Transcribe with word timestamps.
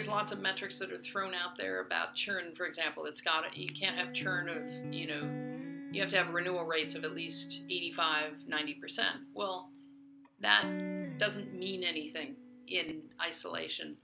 there's 0.00 0.08
lots 0.08 0.32
of 0.32 0.40
metrics 0.40 0.78
that 0.78 0.90
are 0.90 0.96
thrown 0.96 1.34
out 1.34 1.58
there 1.58 1.82
about 1.82 2.14
churn, 2.14 2.54
for 2.54 2.64
example. 2.64 3.04
It's 3.04 3.20
got 3.20 3.54
you 3.54 3.68
can't 3.68 3.98
have 3.98 4.14
churn 4.14 4.48
of 4.48 4.94
you 4.94 5.06
know 5.06 5.30
you 5.92 6.00
have 6.00 6.08
to 6.08 6.16
have 6.16 6.32
renewal 6.32 6.64
rates 6.64 6.94
of 6.94 7.04
at 7.04 7.14
least 7.14 7.64
85, 7.68 8.46
90%. 8.50 9.02
Well, 9.34 9.68
that 10.40 10.64
doesn't 11.18 11.52
mean 11.52 11.84
anything 11.84 12.34
in 12.66 13.02
isolation. 13.22 13.94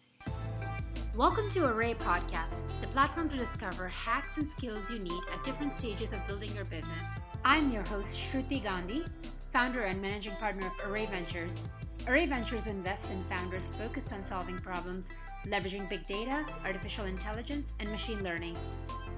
Welcome 1.17 1.49
to 1.53 1.65
Array 1.65 1.95
Podcast, 1.95 2.65
the 2.83 2.89
platform 2.89 3.31
to 3.31 3.37
discover 3.39 3.89
hacks 3.89 4.37
and 4.37 4.51
skills 4.51 4.91
you 4.91 4.99
need 4.99 5.23
at 5.33 5.43
different 5.45 5.75
stages 5.75 6.13
of 6.13 6.27
building 6.27 6.55
your 6.55 6.67
business. 6.67 7.05
I'm 7.43 7.71
your 7.71 7.85
host, 7.85 8.21
Shruti 8.21 8.63
Gandhi, 8.63 9.03
founder 9.51 9.85
and 9.85 10.03
managing 10.03 10.35
partner 10.35 10.67
of 10.67 10.91
Array 10.91 11.07
Ventures. 11.07 11.63
Array 12.07 12.27
Ventures 12.27 12.67
invests 12.67 13.11
in 13.11 13.21
founders 13.23 13.71
focused 13.71 14.13
on 14.13 14.27
solving 14.27 14.59
problems, 14.59 15.07
leveraging 15.47 15.89
big 15.89 16.07
data, 16.07 16.45
artificial 16.65 17.07
intelligence, 17.07 17.73
and 17.81 17.91
machine 17.91 18.23
learning. 18.23 18.57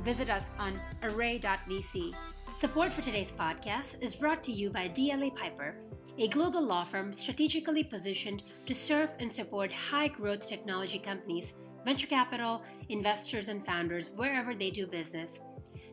Visit 0.03 0.31
us 0.31 0.45
on 0.59 0.81
array.vc 1.03 2.15
Support 2.61 2.91
for 2.91 3.03
today's 3.03 3.31
podcast 3.39 4.03
is 4.03 4.17
brought 4.17 4.43
to 4.43 4.51
you 4.51 4.69
by 4.69 4.89
DLA 4.89 5.33
Piper, 5.37 5.77
a 6.19 6.27
global 6.27 6.61
law 6.61 6.83
firm 6.83 7.13
strategically 7.13 7.85
positioned 7.85 8.43
to 8.67 8.75
serve 8.75 9.11
and 9.21 9.33
support 9.33 9.73
high 9.73 10.09
growth 10.09 10.49
technology 10.49 10.99
companies, 10.99 11.53
venture 11.85 12.09
capital, 12.09 12.65
investors, 12.89 13.47
and 13.47 13.65
founders 13.65 14.11
wherever 14.17 14.57
they 14.57 14.73
do 14.73 14.89
business. 14.89 15.31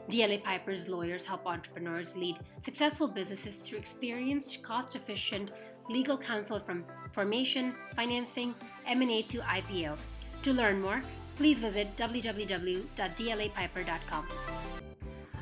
DLA 0.09 0.41
Piper's 0.41 0.87
lawyers 0.87 1.23
help 1.23 1.45
entrepreneurs 1.45 2.15
lead 2.15 2.39
successful 2.63 3.07
businesses 3.07 3.57
through 3.57 3.77
experienced, 3.77 4.63
cost 4.63 4.95
efficient 4.95 5.51
legal 5.87 6.17
counsel 6.17 6.59
from 6.59 6.83
formation, 7.11 7.75
financing, 7.95 8.55
M&A 8.87 9.21
to 9.21 9.37
IPO. 9.37 9.95
To 10.45 10.53
learn 10.53 10.79
more, 10.79 11.01
please 11.37 11.57
visit 11.57 11.97
www.dlapiper.com. 11.97 14.27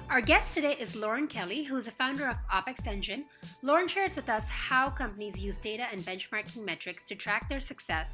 Our 0.10 0.22
guest 0.22 0.54
today 0.54 0.78
is 0.80 0.96
Lauren 0.96 1.28
Kelly, 1.28 1.64
who 1.64 1.76
is 1.76 1.88
a 1.88 1.92
founder 1.92 2.26
of 2.26 2.38
OPEX 2.50 2.88
Engine. 2.88 3.26
Lauren 3.64 3.90
shares 3.90 4.16
with 4.16 4.30
us 4.30 4.46
how 4.48 4.90
companies 4.90 5.38
use 5.38 5.58
data 5.58 5.88
and 5.92 6.00
benchmarking 6.04 6.64
metrics 6.64 7.04
to 7.10 7.16
track 7.16 7.50
their 7.50 7.60
success, 7.60 8.08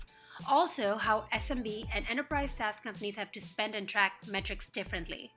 also, 0.50 0.95
how 0.95 1.25
SMB 1.31 1.86
and 1.94 2.05
enterprise 2.09 2.50
SaaS 2.58 2.73
companies 2.83 3.16
have 3.16 3.31
to 3.33 3.41
spend 3.41 3.75
and 3.75 3.88
track 3.88 4.13
metrics 4.28 4.67
differently. 4.69 5.30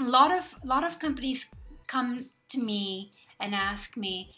A 0.00 0.04
lot 0.04 0.30
of, 0.30 0.54
a 0.62 0.66
lot 0.66 0.84
of 0.84 0.98
companies 0.98 1.46
come 1.86 2.26
to 2.50 2.58
me 2.58 3.12
and 3.40 3.54
ask 3.54 3.96
me, 3.96 4.34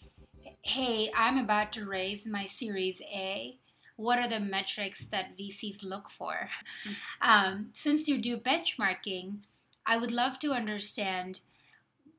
Hey, 0.63 1.11
I'm 1.17 1.39
about 1.39 1.73
to 1.73 1.87
raise 1.87 2.25
my 2.25 2.47
Series 2.47 3.01
A 3.13 3.59
what 4.03 4.19
are 4.19 4.29
the 4.29 4.41
metrics 4.41 5.05
that 5.11 5.39
VCs 5.39 5.85
look 5.85 6.11
for? 6.11 6.49
Mm-hmm. 6.85 7.31
Um, 7.31 7.71
since 7.75 8.09
you 8.09 8.19
do 8.19 8.37
benchmarking, 8.37 9.39
I 9.87 9.97
would 9.97 10.11
love 10.11 10.39
to 10.41 10.53
understand 10.53 11.41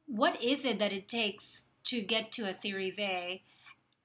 what 0.08 0.42
is 0.42 0.64
it 0.66 0.80
that 0.80 0.94
it 0.94 1.08
takes 1.08 1.66
to 1.86 2.02
get 2.02 2.31
to 2.34 2.45
a 2.45 2.54
Series 2.54 2.98
A, 2.98 3.42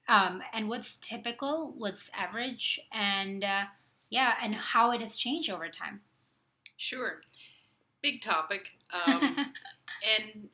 um, 0.07 0.41
and 0.53 0.67
what's 0.67 0.97
typical, 0.97 1.73
what's 1.77 2.09
average, 2.13 2.79
and 2.91 3.43
uh, 3.43 3.63
yeah, 4.09 4.35
and 4.41 4.55
how 4.55 4.91
it 4.91 5.01
has 5.01 5.15
changed 5.15 5.49
over 5.49 5.69
time. 5.69 6.01
Sure, 6.77 7.21
big 8.01 8.21
topic, 8.21 8.71
um, 8.93 9.21
and 10.17 10.49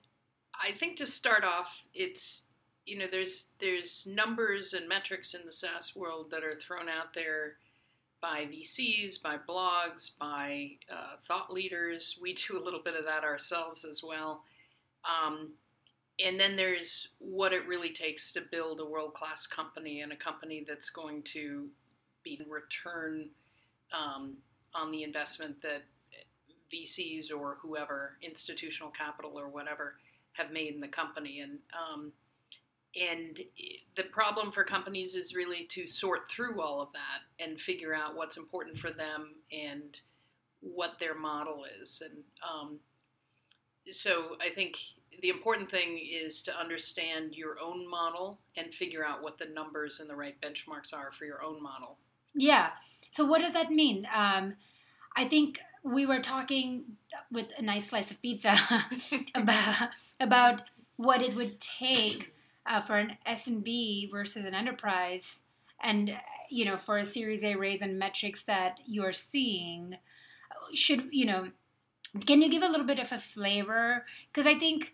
I 0.53 0.71
think 0.79 0.97
to 0.97 1.05
start 1.05 1.43
off, 1.43 1.83
it's 1.93 2.43
you 2.85 2.97
know 2.97 3.07
there's 3.11 3.47
there's 3.59 4.05
numbers 4.05 4.73
and 4.73 4.87
metrics 4.87 5.33
in 5.33 5.41
the 5.45 5.51
SaaS 5.51 5.95
world 5.95 6.31
that 6.31 6.43
are 6.43 6.55
thrown 6.55 6.87
out 6.87 7.13
there 7.13 7.53
by 8.21 8.45
VCs, 8.45 9.21
by 9.21 9.37
blogs, 9.37 10.11
by 10.19 10.71
uh, 10.91 11.15
thought 11.27 11.53
leaders. 11.53 12.17
We 12.21 12.33
do 12.33 12.57
a 12.57 12.63
little 12.63 12.81
bit 12.81 12.95
of 12.95 13.05
that 13.05 13.23
ourselves 13.23 13.85
as 13.85 14.01
well. 14.03 14.43
Um, 15.03 15.51
and 16.23 16.39
then 16.39 16.55
there's 16.55 17.09
what 17.19 17.53
it 17.53 17.67
really 17.67 17.91
takes 17.91 18.31
to 18.33 18.41
build 18.51 18.79
a 18.79 18.85
world 18.85 19.13
class 19.13 19.45
company 19.45 20.01
and 20.01 20.11
a 20.11 20.15
company 20.15 20.65
that's 20.67 20.89
going 20.89 21.21
to 21.23 21.67
be 22.23 22.41
return 22.49 23.29
um, 23.93 24.37
on 24.73 24.91
the 24.91 25.03
investment 25.03 25.61
that 25.61 25.83
VCs 26.73 27.31
or 27.31 27.57
whoever, 27.61 28.17
institutional 28.21 28.89
capital 28.89 29.37
or 29.37 29.47
whatever, 29.49 29.95
have 30.33 30.51
made 30.51 30.73
in 30.73 30.81
the 30.81 30.87
company. 30.87 31.41
And 31.41 31.59
um, 31.73 32.11
and 32.95 33.39
the 33.95 34.03
problem 34.03 34.51
for 34.51 34.63
companies 34.63 35.15
is 35.15 35.35
really 35.35 35.65
to 35.65 35.85
sort 35.85 36.29
through 36.29 36.61
all 36.61 36.81
of 36.81 36.89
that 36.93 37.43
and 37.43 37.59
figure 37.59 37.93
out 37.93 38.15
what's 38.15 38.37
important 38.37 38.77
for 38.77 38.91
them 38.91 39.35
and 39.51 39.99
what 40.61 40.99
their 40.99 41.15
model 41.15 41.65
is. 41.81 42.01
And 42.03 42.23
um, 42.43 42.79
so 43.91 44.37
I 44.41 44.49
think 44.49 44.77
the 45.21 45.29
important 45.29 45.69
thing 45.69 45.99
is 45.99 46.41
to 46.43 46.57
understand 46.57 47.35
your 47.35 47.57
own 47.61 47.89
model 47.89 48.39
and 48.57 48.73
figure 48.73 49.05
out 49.05 49.21
what 49.21 49.37
the 49.37 49.45
numbers 49.45 49.99
and 49.99 50.09
the 50.09 50.15
right 50.15 50.35
benchmarks 50.41 50.93
are 50.93 51.11
for 51.11 51.25
your 51.25 51.43
own 51.43 51.61
model. 51.61 51.97
Yeah. 52.33 52.69
So 53.11 53.25
what 53.25 53.41
does 53.41 53.53
that 53.53 53.71
mean? 53.71 54.07
Um, 54.13 54.55
I 55.15 55.25
think 55.25 55.59
we 55.83 56.05
were 56.05 56.19
talking 56.19 56.85
with 57.31 57.47
a 57.57 57.61
nice 57.61 57.89
slice 57.89 58.11
of 58.11 58.21
pizza 58.21 58.57
about 59.35 59.89
about 60.19 60.63
what 60.97 61.21
it 61.21 61.35
would 61.35 61.59
take 61.59 62.33
uh, 62.65 62.81
for 62.81 62.97
an 62.97 63.17
SMB 63.27 64.11
versus 64.11 64.45
an 64.45 64.53
enterprise, 64.53 65.39
and 65.81 66.17
you 66.49 66.65
know 66.65 66.77
for 66.77 66.97
a 66.97 67.05
Series 67.05 67.43
A 67.43 67.55
raise 67.55 67.81
and 67.81 67.99
metrics 67.99 68.43
that 68.45 68.79
you're 68.85 69.13
seeing. 69.13 69.97
Should 70.73 71.09
you 71.11 71.25
know? 71.25 71.51
Can 72.25 72.41
you 72.41 72.49
give 72.49 72.63
a 72.63 72.69
little 72.69 72.85
bit 72.85 72.99
of 72.99 73.11
a 73.11 73.19
flavor? 73.19 74.05
Because 74.31 74.47
I 74.47 74.57
think 74.57 74.93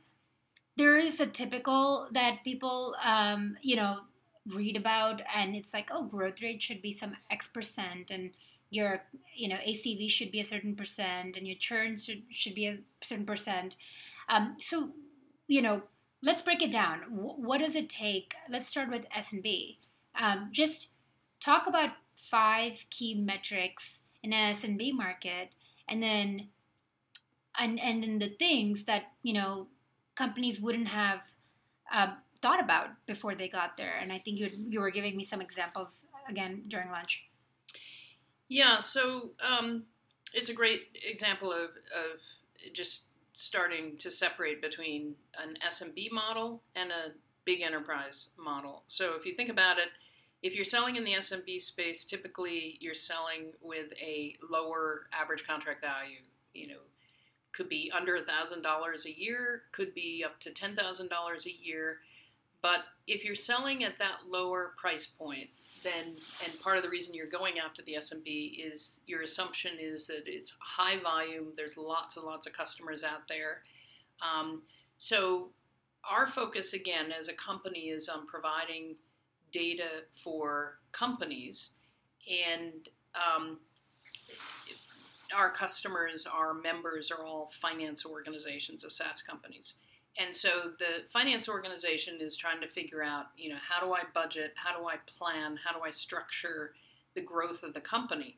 there 0.77 0.97
is 0.97 1.19
a 1.19 1.27
typical 1.27 2.07
that 2.11 2.43
people, 2.43 2.95
um, 3.03 3.57
you 3.61 3.75
know, 3.75 3.99
read 4.47 4.75
about, 4.75 5.21
and 5.35 5.55
it's 5.55 5.73
like, 5.73 5.89
oh, 5.91 6.03
growth 6.03 6.41
rate 6.41 6.63
should 6.63 6.81
be 6.81 6.97
some 6.97 7.15
X 7.29 7.47
percent, 7.47 8.09
and 8.09 8.31
your, 8.69 9.03
you 9.35 9.47
know, 9.49 9.57
ACV 9.57 10.09
should 10.09 10.31
be 10.31 10.39
a 10.39 10.45
certain 10.45 10.75
percent, 10.75 11.37
and 11.37 11.47
your 11.47 11.57
churn 11.57 11.97
should 11.97 12.23
should 12.31 12.55
be 12.55 12.67
a 12.67 12.79
certain 13.03 13.25
percent. 13.25 13.75
Um, 14.29 14.55
so, 14.59 14.89
you 15.47 15.61
know, 15.61 15.83
let's 16.23 16.41
break 16.41 16.61
it 16.61 16.71
down. 16.71 16.99
What 17.09 17.59
does 17.59 17.75
it 17.75 17.89
take? 17.89 18.35
Let's 18.49 18.67
start 18.67 18.89
with 18.89 19.09
SMB. 19.09 19.77
Um, 20.19 20.49
just 20.51 20.89
talk 21.39 21.67
about 21.67 21.91
five 22.15 22.85
key 22.89 23.15
metrics 23.15 23.99
in 24.23 24.33
an 24.33 24.55
SMB 24.55 24.93
market, 24.93 25.49
and 25.87 26.01
then 26.01 26.49
and 27.59 27.79
and 27.79 28.03
then 28.03 28.19
the 28.19 28.29
things 28.29 28.85
that 28.85 29.03
you 29.23 29.33
know 29.33 29.67
companies 30.15 30.59
wouldn't 30.59 30.87
have 30.87 31.21
uh, 31.91 32.13
thought 32.41 32.63
about 32.63 32.89
before 33.05 33.35
they 33.35 33.47
got 33.47 33.77
there. 33.77 33.95
And 33.99 34.11
I 34.11 34.19
think 34.19 34.39
you 34.39 34.49
you 34.55 34.81
were 34.81 34.91
giving 34.91 35.17
me 35.17 35.25
some 35.25 35.41
examples 35.41 36.03
again 36.27 36.63
during 36.67 36.91
lunch. 36.91 37.27
Yeah, 38.47 38.79
so 38.79 39.31
um, 39.39 39.83
it's 40.33 40.49
a 40.49 40.53
great 40.53 40.97
example 41.09 41.53
of, 41.53 41.69
of 41.69 42.19
just 42.73 43.05
starting 43.33 43.97
to 43.97 44.11
separate 44.11 44.61
between 44.61 45.15
an 45.41 45.55
SMB 45.67 46.11
model 46.11 46.61
and 46.75 46.91
a 46.91 47.13
big 47.45 47.61
enterprise 47.61 48.29
model. 48.37 48.83
So 48.87 49.13
if 49.15 49.25
you 49.25 49.33
think 49.33 49.49
about 49.49 49.77
it, 49.77 49.89
if 50.43 50.55
you're 50.55 50.65
selling 50.65 50.95
in 50.95 51.03
the 51.03 51.13
SMB 51.13 51.61
space, 51.61 52.03
typically 52.03 52.77
you're 52.79 52.95
selling 52.95 53.51
with 53.61 53.93
a 54.01 54.35
lower 54.49 55.07
average 55.13 55.45
contract 55.45 55.81
value. 55.81 56.17
You 56.53 56.67
know, 56.69 56.79
could 57.53 57.69
be 57.69 57.91
under 57.95 58.17
$1,000 58.17 59.05
a 59.05 59.19
year, 59.19 59.63
could 59.71 59.93
be 59.93 60.23
up 60.25 60.39
to 60.39 60.51
$10,000 60.51 61.45
a 61.45 61.51
year. 61.63 61.97
But 62.61 62.81
if 63.07 63.23
you're 63.23 63.35
selling 63.35 63.83
at 63.83 63.97
that 63.99 64.19
lower 64.29 64.73
price 64.77 65.05
point, 65.05 65.49
then, 65.83 66.15
and 66.43 66.59
part 66.61 66.77
of 66.77 66.83
the 66.83 66.89
reason 66.89 67.13
you're 67.13 67.27
going 67.27 67.59
after 67.59 67.81
the 67.83 67.95
SMB 67.95 68.55
is 68.57 68.99
your 69.07 69.21
assumption 69.21 69.73
is 69.79 70.07
that 70.07 70.23
it's 70.25 70.55
high 70.59 70.99
volume, 70.99 71.53
there's 71.55 71.77
lots 71.77 72.17
and 72.17 72.25
lots 72.25 72.47
of 72.47 72.53
customers 72.53 73.03
out 73.03 73.27
there. 73.27 73.61
Um, 74.21 74.63
so, 74.97 75.49
our 76.09 76.25
focus 76.25 76.73
again 76.73 77.11
as 77.11 77.27
a 77.27 77.33
company 77.33 77.89
is 77.89 78.09
on 78.09 78.25
providing 78.25 78.95
data 79.51 80.03
for 80.23 80.79
companies 80.91 81.71
and 82.27 82.89
um, 83.15 83.59
our 85.35 85.49
customers, 85.49 86.27
our 86.31 86.53
members 86.53 87.11
are 87.11 87.23
all 87.25 87.51
finance 87.61 88.05
organizations 88.05 88.83
of 88.83 88.91
SaaS 88.91 89.21
companies. 89.21 89.75
And 90.17 90.35
so 90.35 90.73
the 90.77 91.07
finance 91.09 91.47
organization 91.47 92.17
is 92.19 92.35
trying 92.35 92.61
to 92.61 92.67
figure 92.67 93.01
out, 93.01 93.27
you 93.37 93.49
know, 93.49 93.59
how 93.61 93.85
do 93.85 93.93
I 93.93 94.01
budget? 94.13 94.53
How 94.55 94.77
do 94.77 94.85
I 94.85 94.95
plan? 95.05 95.57
How 95.63 95.71
do 95.71 95.83
I 95.83 95.89
structure 95.89 96.73
the 97.15 97.21
growth 97.21 97.63
of 97.63 97.73
the 97.73 97.81
company? 97.81 98.37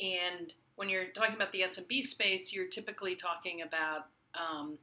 And 0.00 0.52
when 0.76 0.88
you're 0.88 1.06
talking 1.06 1.34
about 1.34 1.52
the 1.52 1.62
SMB 1.62 2.02
space, 2.02 2.52
you're 2.52 2.66
typically 2.66 3.14
talking 3.14 3.62
about, 3.62 4.06
um, 4.34 4.78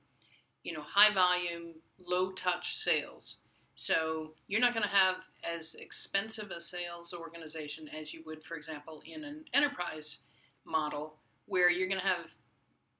you 0.63 0.73
know, 0.73 0.81
high 0.81 1.13
volume, 1.13 1.73
low 1.97 2.31
touch 2.31 2.77
sales. 2.77 3.37
So 3.75 4.33
you're 4.47 4.61
not 4.61 4.73
going 4.73 4.83
to 4.83 4.89
have 4.89 5.23
as 5.43 5.75
expensive 5.75 6.51
a 6.51 6.59
sales 6.59 7.13
organization 7.13 7.87
as 7.89 8.13
you 8.13 8.21
would, 8.25 8.43
for 8.43 8.55
example, 8.55 9.01
in 9.05 9.23
an 9.23 9.45
enterprise 9.53 10.19
model 10.65 11.15
where 11.45 11.69
you're 11.69 11.87
going 11.87 11.99
to 11.99 12.05
have 12.05 12.35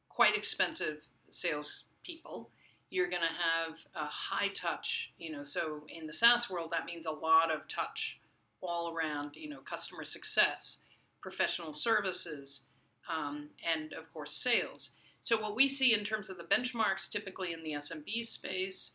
quite 0.08 0.36
expensive 0.36 1.06
salespeople. 1.30 2.50
You're 2.90 3.10
going 3.10 3.22
to 3.22 3.28
have 3.28 3.86
a 3.96 4.06
high 4.08 4.50
touch, 4.50 5.14
you 5.18 5.32
know. 5.32 5.44
So 5.44 5.84
in 5.88 6.08
the 6.08 6.14
SaaS 6.14 6.50
world, 6.50 6.72
that 6.72 6.86
means 6.86 7.06
a 7.06 7.12
lot 7.12 7.52
of 7.52 7.68
touch 7.68 8.20
all 8.62 8.94
around, 8.94 9.36
you 9.36 9.50
know, 9.50 9.60
customer 9.60 10.04
success, 10.04 10.80
professional 11.22 11.74
services, 11.74 12.64
um, 13.10 13.50
and 13.64 13.94
of 13.94 14.12
course 14.14 14.34
sales. 14.34 14.92
So 15.24 15.40
what 15.40 15.56
we 15.56 15.68
see 15.68 15.94
in 15.94 16.04
terms 16.04 16.30
of 16.30 16.38
the 16.38 16.44
benchmarks, 16.44 17.10
typically 17.10 17.54
in 17.54 17.64
the 17.64 17.74
SMB 17.74 18.26
space, 18.26 18.92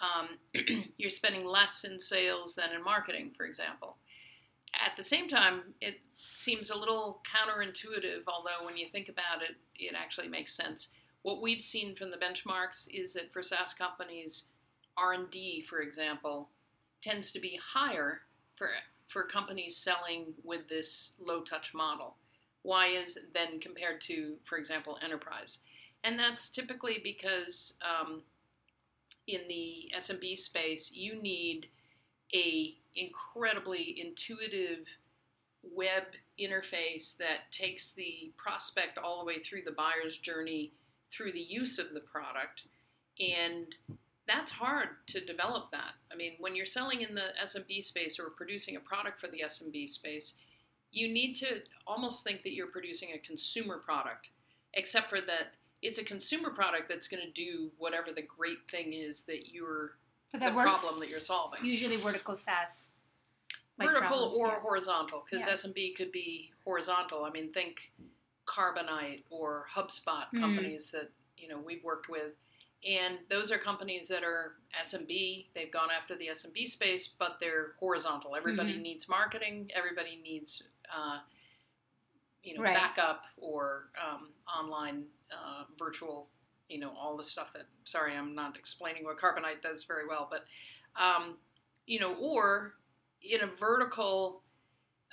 um, 0.00 0.38
you're 0.98 1.10
spending 1.10 1.44
less 1.44 1.84
in 1.84 1.98
sales 1.98 2.54
than 2.54 2.72
in 2.72 2.82
marketing, 2.82 3.32
for 3.36 3.46
example. 3.46 3.96
At 4.74 4.96
the 4.96 5.02
same 5.02 5.28
time, 5.28 5.74
it 5.80 6.00
seems 6.16 6.70
a 6.70 6.76
little 6.76 7.22
counterintuitive, 7.24 8.22
although 8.26 8.64
when 8.64 8.76
you 8.76 8.86
think 8.88 9.08
about 9.08 9.42
it, 9.42 9.56
it 9.76 9.94
actually 9.96 10.28
makes 10.28 10.54
sense. 10.54 10.88
What 11.22 11.42
we've 11.42 11.60
seen 11.60 11.94
from 11.94 12.10
the 12.10 12.16
benchmarks 12.16 12.88
is 12.92 13.12
that 13.14 13.32
for 13.32 13.42
SaaS 13.42 13.74
companies, 13.74 14.44
R&D, 14.96 15.62
for 15.62 15.80
example, 15.80 16.48
tends 17.02 17.30
to 17.32 17.40
be 17.40 17.58
higher 17.62 18.22
for 18.56 18.70
for 19.06 19.22
companies 19.22 19.74
selling 19.74 20.34
with 20.44 20.68
this 20.68 21.12
low 21.18 21.40
touch 21.40 21.72
model. 21.72 22.16
Why 22.62 22.88
is 22.88 23.18
then 23.32 23.58
compared 23.58 24.02
to, 24.02 24.34
for 24.44 24.58
example, 24.58 24.98
enterprise? 25.02 25.58
And 26.04 26.18
that's 26.18 26.50
typically 26.50 27.00
because 27.02 27.72
um, 27.82 28.20
in 29.26 29.40
the 29.48 29.90
SMB 29.96 30.36
space, 30.36 30.92
you 30.92 31.20
need 31.22 31.68
a 32.34 32.74
incredibly 32.94 33.98
intuitive 33.98 34.86
web 35.62 36.02
interface 36.38 37.16
that 37.16 37.50
takes 37.50 37.92
the 37.92 38.30
prospect 38.36 38.98
all 38.98 39.20
the 39.20 39.24
way 39.24 39.38
through 39.38 39.62
the 39.62 39.72
buyer's 39.72 40.18
journey 40.18 40.72
through 41.10 41.32
the 41.32 41.40
use 41.40 41.78
of 41.78 41.92
the 41.94 42.00
product 42.00 42.64
and 43.20 43.74
that's 44.26 44.52
hard 44.52 44.88
to 45.06 45.24
develop 45.24 45.70
that 45.72 45.92
i 46.12 46.16
mean 46.16 46.32
when 46.38 46.54
you're 46.54 46.66
selling 46.66 47.00
in 47.00 47.14
the 47.14 47.28
smb 47.44 47.82
space 47.82 48.18
or 48.18 48.30
producing 48.30 48.76
a 48.76 48.80
product 48.80 49.18
for 49.20 49.26
the 49.28 49.42
smb 49.46 49.88
space 49.88 50.34
you 50.90 51.08
need 51.08 51.34
to 51.34 51.60
almost 51.86 52.24
think 52.24 52.42
that 52.42 52.54
you're 52.54 52.66
producing 52.68 53.10
a 53.14 53.18
consumer 53.18 53.78
product 53.78 54.28
except 54.74 55.08
for 55.08 55.20
that 55.20 55.54
it's 55.82 55.98
a 55.98 56.04
consumer 56.04 56.50
product 56.50 56.88
that's 56.88 57.08
going 57.08 57.22
to 57.22 57.30
do 57.32 57.70
whatever 57.78 58.12
the 58.12 58.22
great 58.22 58.58
thing 58.70 58.92
is 58.92 59.22
that 59.22 59.52
you're 59.52 59.92
But 60.32 60.40
the 60.40 60.46
that 60.46 60.54
works 60.54 60.70
problem 60.70 61.00
that 61.00 61.10
you're 61.10 61.20
solving 61.20 61.64
usually 61.64 61.96
vertical 61.96 62.36
SaaS. 62.36 62.88
like 63.78 63.88
vertical 63.88 64.08
problems, 64.08 64.36
or 64.36 64.46
yeah. 64.48 64.60
horizontal 64.60 65.24
because 65.30 65.46
Yeah. 65.46 65.52
SMB 65.54 65.96
could 65.96 66.10
be 66.12 66.50
horizontal. 66.64 67.24
I 67.24 67.30
mean, 67.30 67.52
think 67.52 67.92
Carbonite 68.48 69.22
or 69.30 69.66
HubSpot 69.74 70.26
Mhm. 70.32 70.40
companies 70.40 70.90
that 70.90 71.10
you 71.36 71.48
know 71.48 71.58
we've 71.58 71.84
worked 71.84 72.08
with, 72.08 72.32
and 72.84 73.18
those 73.28 73.52
are 73.52 73.58
companies 73.58 74.08
that 74.08 74.24
are 74.24 74.56
SMB. 74.74 75.48
They've 75.54 75.70
gone 75.70 75.90
after 75.90 76.16
the 76.16 76.28
SMB 76.28 76.66
space, 76.66 77.06
but 77.06 77.38
they're 77.40 77.72
horizontal. 77.78 78.34
Everybody 78.34 78.74
Mhm. 78.74 78.82
needs 78.82 79.08
marketing. 79.08 79.70
Everybody 79.74 80.16
needs 80.16 80.62
uh, 80.90 81.20
you 82.42 82.54
know 82.54 82.62
Right. 82.62 82.74
backup 82.74 83.26
or 83.36 83.90
um, 84.00 84.32
online 84.46 85.10
uh, 85.30 85.64
virtual. 85.78 86.30
You 86.68 86.78
know 86.78 86.96
all 86.96 87.16
the 87.16 87.24
stuff 87.24 87.52
that. 87.52 87.66
Sorry, 87.84 88.14
I'm 88.14 88.34
not 88.34 88.58
explaining 88.58 89.04
what 89.04 89.18
Carbonite 89.18 89.60
does 89.62 89.84
very 89.84 90.06
well, 90.06 90.26
but 90.30 90.46
um, 90.96 91.38
you 91.86 92.00
know, 92.00 92.14
or 92.16 92.74
in 93.22 93.40
a 93.42 93.46
vertical, 93.46 94.42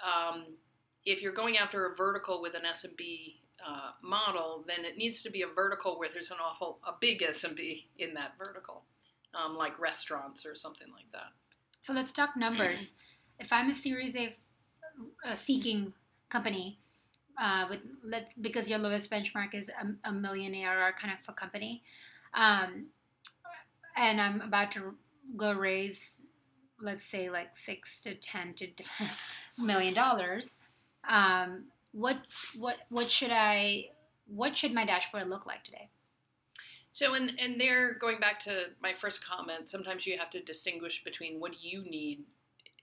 um, 0.03 0.57
if 1.05 1.21
you're 1.21 1.33
going 1.33 1.57
after 1.57 1.85
a 1.85 1.95
vertical 1.95 2.41
with 2.41 2.55
an 2.55 2.63
SMB 2.63 3.35
uh, 3.65 3.91
model, 4.01 4.63
then 4.67 4.85
it 4.85 4.97
needs 4.97 5.21
to 5.23 5.29
be 5.29 5.43
a 5.43 5.47
vertical 5.47 5.97
where 5.99 6.09
there's 6.11 6.31
an 6.31 6.37
awful 6.43 6.79
a 6.85 6.91
big 6.99 7.21
SMB 7.21 7.83
in 7.99 8.13
that 8.15 8.33
vertical, 8.37 8.83
um, 9.33 9.55
like 9.55 9.79
restaurants 9.79 10.45
or 10.45 10.55
something 10.55 10.87
like 10.91 11.11
that. 11.13 11.31
So 11.81 11.93
let's 11.93 12.11
talk 12.11 12.35
numbers. 12.35 12.93
if 13.39 13.51
I'm 13.51 13.69
a 13.69 13.75
Series 13.75 14.15
A 14.15 14.35
uh, 15.25 15.35
seeking 15.35 15.93
company, 16.29 16.79
uh, 17.41 17.65
with 17.69 17.81
let's 18.03 18.33
because 18.33 18.69
your 18.69 18.79
lowest 18.79 19.11
benchmark 19.11 19.53
is 19.53 19.69
a, 19.69 20.09
a 20.09 20.11
million 20.11 20.55
ARR 20.55 20.93
kind 20.93 21.13
of 21.13 21.19
a 21.27 21.33
company, 21.33 21.83
um, 22.33 22.87
and 23.95 24.21
I'm 24.21 24.41
about 24.41 24.71
to 24.73 24.95
go 25.35 25.51
raise, 25.53 26.15
let's 26.79 27.05
say 27.05 27.29
like 27.29 27.57
six 27.57 28.01
to 28.01 28.15
ten 28.15 28.53
to 28.55 28.67
million 29.57 29.93
dollars. 29.93 30.57
Um, 31.09 31.65
what 31.91 32.17
what 32.57 32.77
what 32.89 33.09
should 33.09 33.31
I 33.31 33.89
what 34.27 34.57
should 34.57 34.73
my 34.73 34.85
dashboard 34.85 35.29
look 35.29 35.45
like 35.45 35.63
today? 35.63 35.89
So, 36.93 37.13
and 37.13 37.33
and 37.39 37.59
there, 37.59 37.93
going 37.93 38.19
back 38.19 38.39
to 38.41 38.67
my 38.81 38.93
first 38.93 39.23
comment, 39.25 39.69
sometimes 39.69 40.05
you 40.05 40.17
have 40.17 40.29
to 40.31 40.41
distinguish 40.41 41.03
between 41.03 41.39
what 41.39 41.53
do 41.53 41.57
you 41.61 41.83
need. 41.83 42.23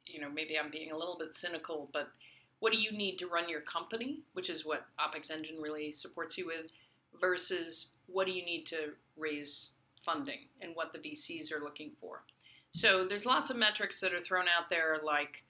You 0.07 0.21
know, 0.21 0.31
maybe 0.31 0.59
I'm 0.59 0.71
being 0.71 0.93
a 0.93 0.97
little 0.97 1.17
bit 1.19 1.37
cynical, 1.37 1.89
but 1.93 2.11
what 2.59 2.73
do 2.73 2.79
you 2.79 2.93
need 2.93 3.19
to 3.19 3.27
run 3.27 3.49
your 3.49 3.61
company, 3.61 4.21
which 4.35 4.51
is 4.51 4.65
what 4.65 4.87
OpEx 5.01 5.31
Engine 5.31 5.61
really 5.61 5.93
supports 5.93 6.37
you 6.37 6.47
with, 6.47 6.73
versus 7.21 7.87
what 8.07 8.27
do 8.27 8.33
you 8.33 8.45
need 8.45 8.67
to 8.67 8.93
raise 9.17 9.71
funding 10.03 10.41
and 10.61 10.75
what 10.75 10.93
the 10.93 10.99
VCs 10.99 11.53
are 11.53 11.61
looking 11.61 11.93
for. 12.01 12.23
So 12.75 13.05
there's 13.05 13.27
lots 13.27 13.51
of 13.51 13.57
metrics 13.57 14.01
that 14.01 14.13
are 14.13 14.21
thrown 14.21 14.47
out 14.47 14.69
there, 14.69 14.99
like 15.03 15.45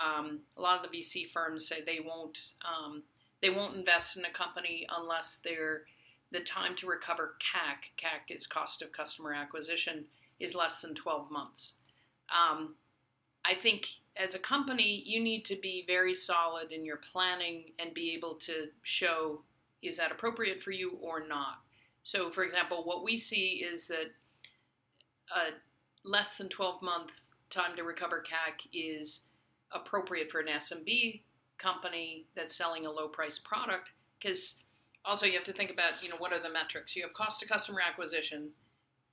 um, 0.00 0.40
a 0.56 0.60
lot 0.60 0.84
of 0.84 0.90
the 0.90 0.98
VC 0.98 1.28
firms 1.28 1.66
say 1.66 1.82
they 1.84 2.00
won't 2.04 2.38
um, 2.64 3.02
they 3.42 3.50
won't 3.50 3.76
invest 3.76 4.16
in 4.16 4.24
a 4.24 4.30
company 4.30 4.86
unless 4.96 5.40
they're 5.44 5.82
the 6.30 6.40
time 6.40 6.74
to 6.76 6.86
recover 6.86 7.34
CAC, 7.40 7.90
CAC 7.98 8.34
is 8.34 8.46
cost 8.46 8.82
of 8.82 8.92
customer 8.92 9.34
acquisition, 9.34 10.04
is 10.40 10.54
less 10.54 10.80
than 10.80 10.94
12 10.94 11.30
months. 11.30 11.74
Um, 12.30 12.74
I 13.44 13.54
think 13.54 13.88
as 14.16 14.34
a 14.34 14.38
company, 14.38 15.02
you 15.04 15.20
need 15.20 15.44
to 15.46 15.56
be 15.56 15.84
very 15.86 16.14
solid 16.14 16.72
in 16.72 16.84
your 16.84 16.98
planning 16.98 17.72
and 17.78 17.92
be 17.92 18.14
able 18.14 18.34
to 18.36 18.68
show 18.82 19.42
is 19.82 19.96
that 19.96 20.12
appropriate 20.12 20.62
for 20.62 20.70
you 20.70 20.96
or 21.00 21.26
not. 21.26 21.58
So, 22.04 22.30
for 22.30 22.44
example, 22.44 22.84
what 22.84 23.04
we 23.04 23.18
see 23.18 23.64
is 23.64 23.88
that 23.88 24.12
a 25.34 25.50
less 26.04 26.38
than 26.38 26.48
12 26.48 26.82
month 26.82 27.12
time 27.50 27.76
to 27.76 27.84
recover 27.84 28.24
CAC 28.26 28.68
is 28.72 29.20
appropriate 29.74 30.30
for 30.30 30.40
an 30.40 30.48
SMB 30.48 31.20
company 31.58 32.26
that's 32.34 32.56
selling 32.56 32.86
a 32.86 32.90
low 32.90 33.08
price 33.08 33.38
product 33.38 33.92
because 34.18 34.56
also 35.04 35.26
you 35.26 35.32
have 35.32 35.44
to 35.44 35.52
think 35.52 35.70
about 35.70 36.02
you 36.02 36.08
know 36.08 36.16
what 36.16 36.32
are 36.32 36.38
the 36.38 36.50
metrics? 36.50 36.96
You 36.96 37.02
have 37.02 37.12
cost 37.12 37.40
to 37.40 37.46
customer 37.46 37.80
acquisition 37.86 38.50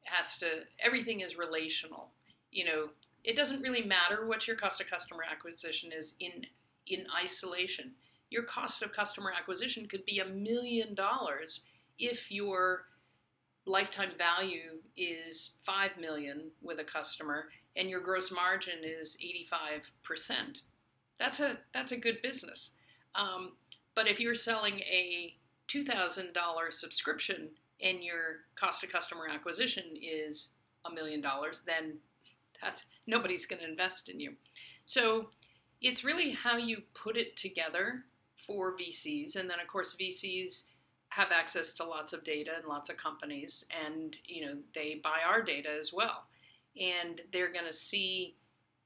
has 0.03 0.37
to 0.37 0.47
everything 0.83 1.19
is 1.19 1.37
relational. 1.37 2.09
You 2.51 2.65
know 2.65 2.89
it 3.23 3.35
doesn't 3.35 3.61
really 3.61 3.83
matter 3.83 4.25
what 4.25 4.47
your 4.47 4.55
cost 4.55 4.81
of 4.81 4.89
customer 4.89 5.23
acquisition 5.29 5.91
is 5.91 6.15
in 6.19 6.45
in 6.87 7.05
isolation. 7.15 7.91
Your 8.29 8.43
cost 8.43 8.81
of 8.81 8.93
customer 8.93 9.31
acquisition 9.35 9.87
could 9.87 10.05
be 10.05 10.19
a 10.19 10.25
million 10.25 10.93
dollars 10.93 11.61
if 11.97 12.31
your 12.31 12.85
lifetime 13.69 14.11
value 14.17 14.79
is 14.97 15.51
5 15.63 15.91
million 15.99 16.51
with 16.61 16.79
a 16.79 16.83
customer 16.83 17.49
and 17.75 17.89
your 17.89 18.01
gross 18.01 18.31
margin 18.31 18.79
is 18.83 19.17
85% 20.21 20.61
that's 21.19 21.39
a 21.39 21.57
that's 21.73 21.91
a 21.91 21.97
good 21.97 22.21
business 22.21 22.71
um, 23.15 23.53
but 23.95 24.07
if 24.07 24.19
you're 24.19 24.35
selling 24.35 24.79
a 24.79 25.35
$2,000 25.67 26.73
subscription 26.73 27.49
and 27.81 28.03
your 28.03 28.41
cost 28.55 28.83
of 28.83 28.91
customer 28.91 29.27
acquisition 29.29 29.83
is 30.01 30.49
a 30.85 30.93
million 30.93 31.21
dollars, 31.21 31.61
then 31.65 31.97
that's 32.61 32.85
nobody's 33.07 33.45
going 33.45 33.61
to 33.61 33.67
invest 33.67 34.09
in 34.09 34.19
you. 34.19 34.33
So 34.85 35.27
it's 35.81 36.03
really 36.03 36.31
how 36.31 36.57
you 36.57 36.83
put 36.93 37.17
it 37.17 37.37
together 37.37 38.03
for 38.35 38.75
VCs, 38.77 39.35
and 39.35 39.49
then 39.49 39.59
of 39.59 39.67
course 39.67 39.95
VCs 39.99 40.63
have 41.19 41.31
access 41.31 41.73
to 41.75 41.83
lots 41.83 42.13
of 42.13 42.23
data 42.23 42.51
and 42.57 42.67
lots 42.67 42.89
of 42.89 42.97
companies, 42.97 43.65
and 43.85 44.15
you 44.25 44.45
know 44.45 44.57
they 44.73 44.99
buy 45.03 45.19
our 45.27 45.41
data 45.41 45.69
as 45.69 45.91
well, 45.93 46.25
and 46.79 47.21
they're 47.31 47.51
going 47.51 47.65
to 47.65 47.73
see 47.73 48.35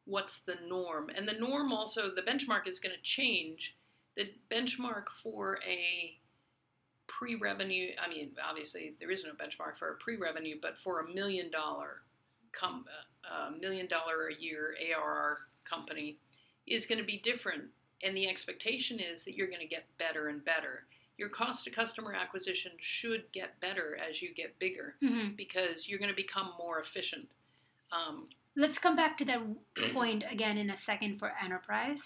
what's 0.05 0.39
the 0.39 0.57
norm, 0.67 1.09
and 1.15 1.27
the 1.27 1.33
norm 1.33 1.71
also 1.71 2.09
the 2.13 2.21
benchmark 2.21 2.67
is 2.67 2.79
going 2.79 2.95
to 2.95 3.01
change. 3.01 3.75
The 4.15 4.29
benchmark 4.49 5.09
for 5.21 5.59
a 5.67 6.17
pre-revenue 7.05 7.89
i 8.01 8.07
mean 8.07 8.31
obviously 8.41 8.95
there 8.99 9.11
is 9.11 9.25
no 9.25 9.31
benchmark 9.31 9.77
for 9.77 9.91
a 9.91 9.95
pre-revenue 9.97 10.55
but 10.61 10.77
for 10.77 11.01
a 11.01 11.13
million 11.13 11.51
dollar 11.51 12.01
com, 12.53 12.85
uh, 13.29 13.49
a 13.49 13.51
million 13.59 13.87
dollar 13.87 14.27
a 14.27 14.41
year 14.41 14.75
arr 14.95 15.39
company 15.65 16.17
is 16.65 16.85
going 16.85 16.99
to 16.99 17.05
be 17.05 17.19
different. 17.19 17.63
And 18.01 18.15
the 18.15 18.29
expectation 18.29 18.99
is 18.99 19.23
that 19.25 19.35
you're 19.35 19.47
going 19.47 19.59
to 19.59 19.67
get 19.67 19.85
better 19.97 20.27
and 20.27 20.43
better 20.43 20.85
your 21.23 21.31
cost 21.41 21.63
to 21.65 21.69
customer 21.81 22.13
acquisition 22.23 22.71
should 22.79 23.23
get 23.31 23.49
better 23.65 23.87
as 24.07 24.21
you 24.21 24.29
get 24.41 24.59
bigger 24.59 24.87
Mm-hmm. 25.01 25.35
because 25.43 25.77
you're 25.87 25.99
going 26.03 26.15
to 26.15 26.21
become 26.25 26.49
more 26.63 26.77
efficient 26.85 27.27
um, 27.97 28.17
Let's 28.55 28.77
come 28.85 28.95
back 28.95 29.17
to 29.17 29.25
that 29.25 29.41
point 29.93 30.23
again 30.35 30.57
in 30.63 30.69
a 30.69 30.77
second 30.77 31.17
for 31.19 31.31
enterprise. 31.43 32.01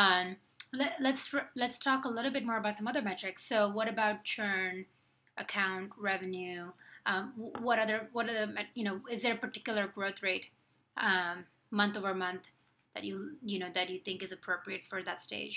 Um, 0.00 0.36
Let, 0.72 0.92
let's 1.06 1.24
let's 1.62 1.78
talk 1.78 2.04
a 2.04 2.08
little 2.16 2.30
bit 2.36 2.44
more 2.46 2.58
about 2.62 2.76
some 2.78 2.88
other 2.88 3.02
metrics. 3.02 3.40
So, 3.52 3.56
what 3.78 3.88
about 3.94 4.24
churn, 4.24 4.86
account 5.36 5.90
revenue? 6.10 6.62
Um, 7.10 7.32
what 7.68 7.78
other 7.84 7.98
what 8.12 8.24
are 8.30 8.36
the 8.46 8.48
you 8.78 8.84
know 8.86 8.96
is 9.14 9.20
there 9.22 9.34
a 9.34 9.36
particular 9.46 9.84
growth 9.96 10.22
rate 10.22 10.46
um, 10.96 11.36
month 11.70 11.96
over 11.98 12.14
month 12.14 12.44
that 12.94 13.04
you 13.04 13.14
you 13.50 13.58
know 13.58 13.70
that 13.74 13.90
you 13.90 13.98
think 14.06 14.22
is 14.22 14.32
appropriate 14.32 14.82
for 14.88 15.02
that 15.02 15.22
stage? 15.28 15.56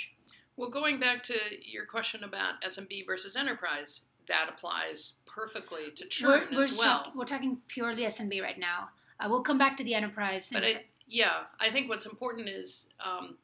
Well, 0.57 0.69
going 0.69 0.99
back 0.99 1.23
to 1.23 1.35
your 1.61 1.85
question 1.85 2.23
about 2.23 2.61
SMB 2.61 3.05
versus 3.07 3.35
enterprise, 3.35 4.01
that 4.27 4.49
applies 4.49 5.13
perfectly 5.25 5.91
to 5.95 6.05
churn 6.07 6.47
we're, 6.51 6.57
we're 6.57 6.63
as 6.65 6.77
well. 6.77 7.03
Talk, 7.03 7.15
we're 7.15 7.25
talking 7.25 7.59
purely 7.67 8.03
SMB 8.03 8.41
right 8.41 8.59
now. 8.59 8.89
Uh, 9.19 9.27
we'll 9.29 9.41
come 9.41 9.57
back 9.57 9.77
to 9.77 9.83
the 9.83 9.95
enterprise. 9.95 10.43
But 10.51 10.63
I, 10.63 10.83
yeah, 11.07 11.43
I 11.59 11.69
think 11.69 11.89
what's 11.89 12.05
important 12.05 12.49
is 12.49 12.87
um, 13.03 13.37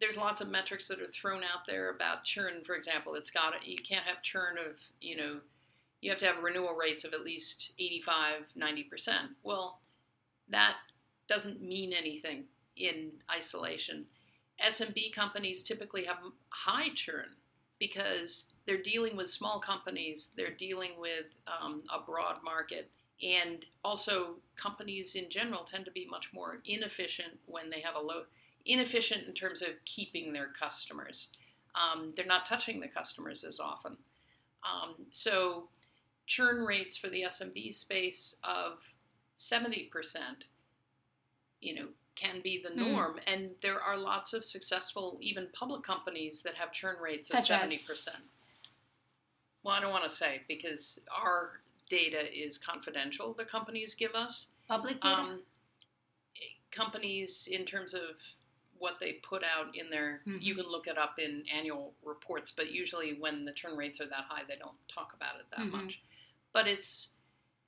there's 0.00 0.16
lots 0.16 0.40
of 0.40 0.48
metrics 0.48 0.88
that 0.88 1.00
are 1.00 1.06
thrown 1.06 1.42
out 1.42 1.66
there 1.66 1.90
about 1.90 2.24
churn. 2.24 2.62
For 2.64 2.74
example, 2.74 3.14
it's 3.14 3.30
got 3.30 3.66
you 3.66 3.76
can't 3.76 4.04
have 4.04 4.22
churn 4.22 4.56
of 4.58 4.78
you 5.00 5.16
know 5.16 5.36
you 6.00 6.10
have 6.10 6.18
to 6.20 6.26
have 6.26 6.42
renewal 6.42 6.74
rates 6.74 7.04
of 7.04 7.12
at 7.14 7.24
least 7.24 7.72
85, 7.78 8.56
90 8.56 8.82
percent. 8.84 9.30
Well, 9.42 9.80
that 10.48 10.76
doesn't 11.28 11.62
mean 11.62 11.92
anything 11.92 12.44
in 12.76 13.12
isolation. 13.34 14.06
SMB 14.62 15.12
companies 15.12 15.62
typically 15.62 16.04
have 16.04 16.18
high 16.50 16.88
churn 16.94 17.26
because 17.78 18.46
they're 18.66 18.82
dealing 18.82 19.16
with 19.16 19.28
small 19.28 19.60
companies, 19.60 20.30
they're 20.36 20.54
dealing 20.54 20.92
with 20.98 21.26
um, 21.46 21.82
a 21.92 22.00
broad 22.00 22.36
market, 22.44 22.90
and 23.22 23.64
also 23.84 24.36
companies 24.56 25.14
in 25.14 25.28
general 25.28 25.64
tend 25.64 25.84
to 25.84 25.90
be 25.90 26.06
much 26.10 26.32
more 26.32 26.60
inefficient 26.64 27.38
when 27.46 27.70
they 27.70 27.80
have 27.80 27.94
a 27.96 28.00
low, 28.00 28.22
inefficient 28.64 29.26
in 29.26 29.34
terms 29.34 29.60
of 29.60 29.68
keeping 29.84 30.32
their 30.32 30.48
customers. 30.58 31.28
Um, 31.74 32.12
they're 32.16 32.26
not 32.26 32.46
touching 32.46 32.80
the 32.80 32.88
customers 32.88 33.44
as 33.44 33.60
often. 33.60 33.96
Um, 34.62 34.94
so 35.10 35.68
churn 36.26 36.64
rates 36.64 36.96
for 36.96 37.08
the 37.08 37.22
SMB 37.22 37.74
space 37.74 38.36
of 38.44 38.78
70%, 39.36 39.90
you 41.60 41.74
know, 41.74 41.88
can 42.16 42.40
be 42.42 42.62
the 42.62 42.70
hmm. 42.70 42.92
norm. 42.92 43.14
Mm. 43.14 43.32
And 43.32 43.50
there 43.62 43.80
are 43.80 43.96
lots 43.96 44.32
of 44.32 44.44
successful, 44.44 45.18
even 45.20 45.48
public 45.52 45.82
companies 45.82 46.42
that 46.42 46.54
have 46.54 46.72
churn 46.72 46.96
rates 47.02 47.28
Such 47.28 47.50
of 47.50 47.68
70%. 47.68 47.90
As? 47.90 48.08
Well, 49.62 49.74
I 49.74 49.80
don't 49.80 49.90
want 49.90 50.04
to 50.04 50.10
say 50.10 50.42
because 50.46 51.00
our 51.14 51.60
data 51.88 52.20
is 52.32 52.58
confidential, 52.58 53.34
the 53.34 53.44
companies 53.44 53.94
give 53.94 54.12
us. 54.14 54.48
Public 54.68 55.00
data? 55.00 55.14
Um, 55.14 55.40
companies, 56.70 57.48
in 57.50 57.64
terms 57.64 57.94
of 57.94 58.02
what 58.78 58.94
they 59.00 59.12
put 59.12 59.42
out 59.42 59.74
in 59.74 59.88
their, 59.88 60.20
mm-hmm. 60.26 60.38
you 60.40 60.54
can 60.54 60.66
look 60.66 60.86
it 60.86 60.98
up 60.98 61.18
in 61.18 61.44
annual 61.54 61.94
reports, 62.04 62.50
but 62.50 62.72
usually 62.72 63.14
when 63.14 63.44
the 63.44 63.52
churn 63.52 63.76
rates 63.76 64.00
are 64.00 64.06
that 64.06 64.24
high, 64.28 64.42
they 64.48 64.56
don't 64.56 64.76
talk 64.92 65.14
about 65.14 65.36
it 65.36 65.46
that 65.50 65.60
mm-hmm. 65.60 65.84
much. 65.84 66.02
But 66.52 66.66
it's 66.66 67.08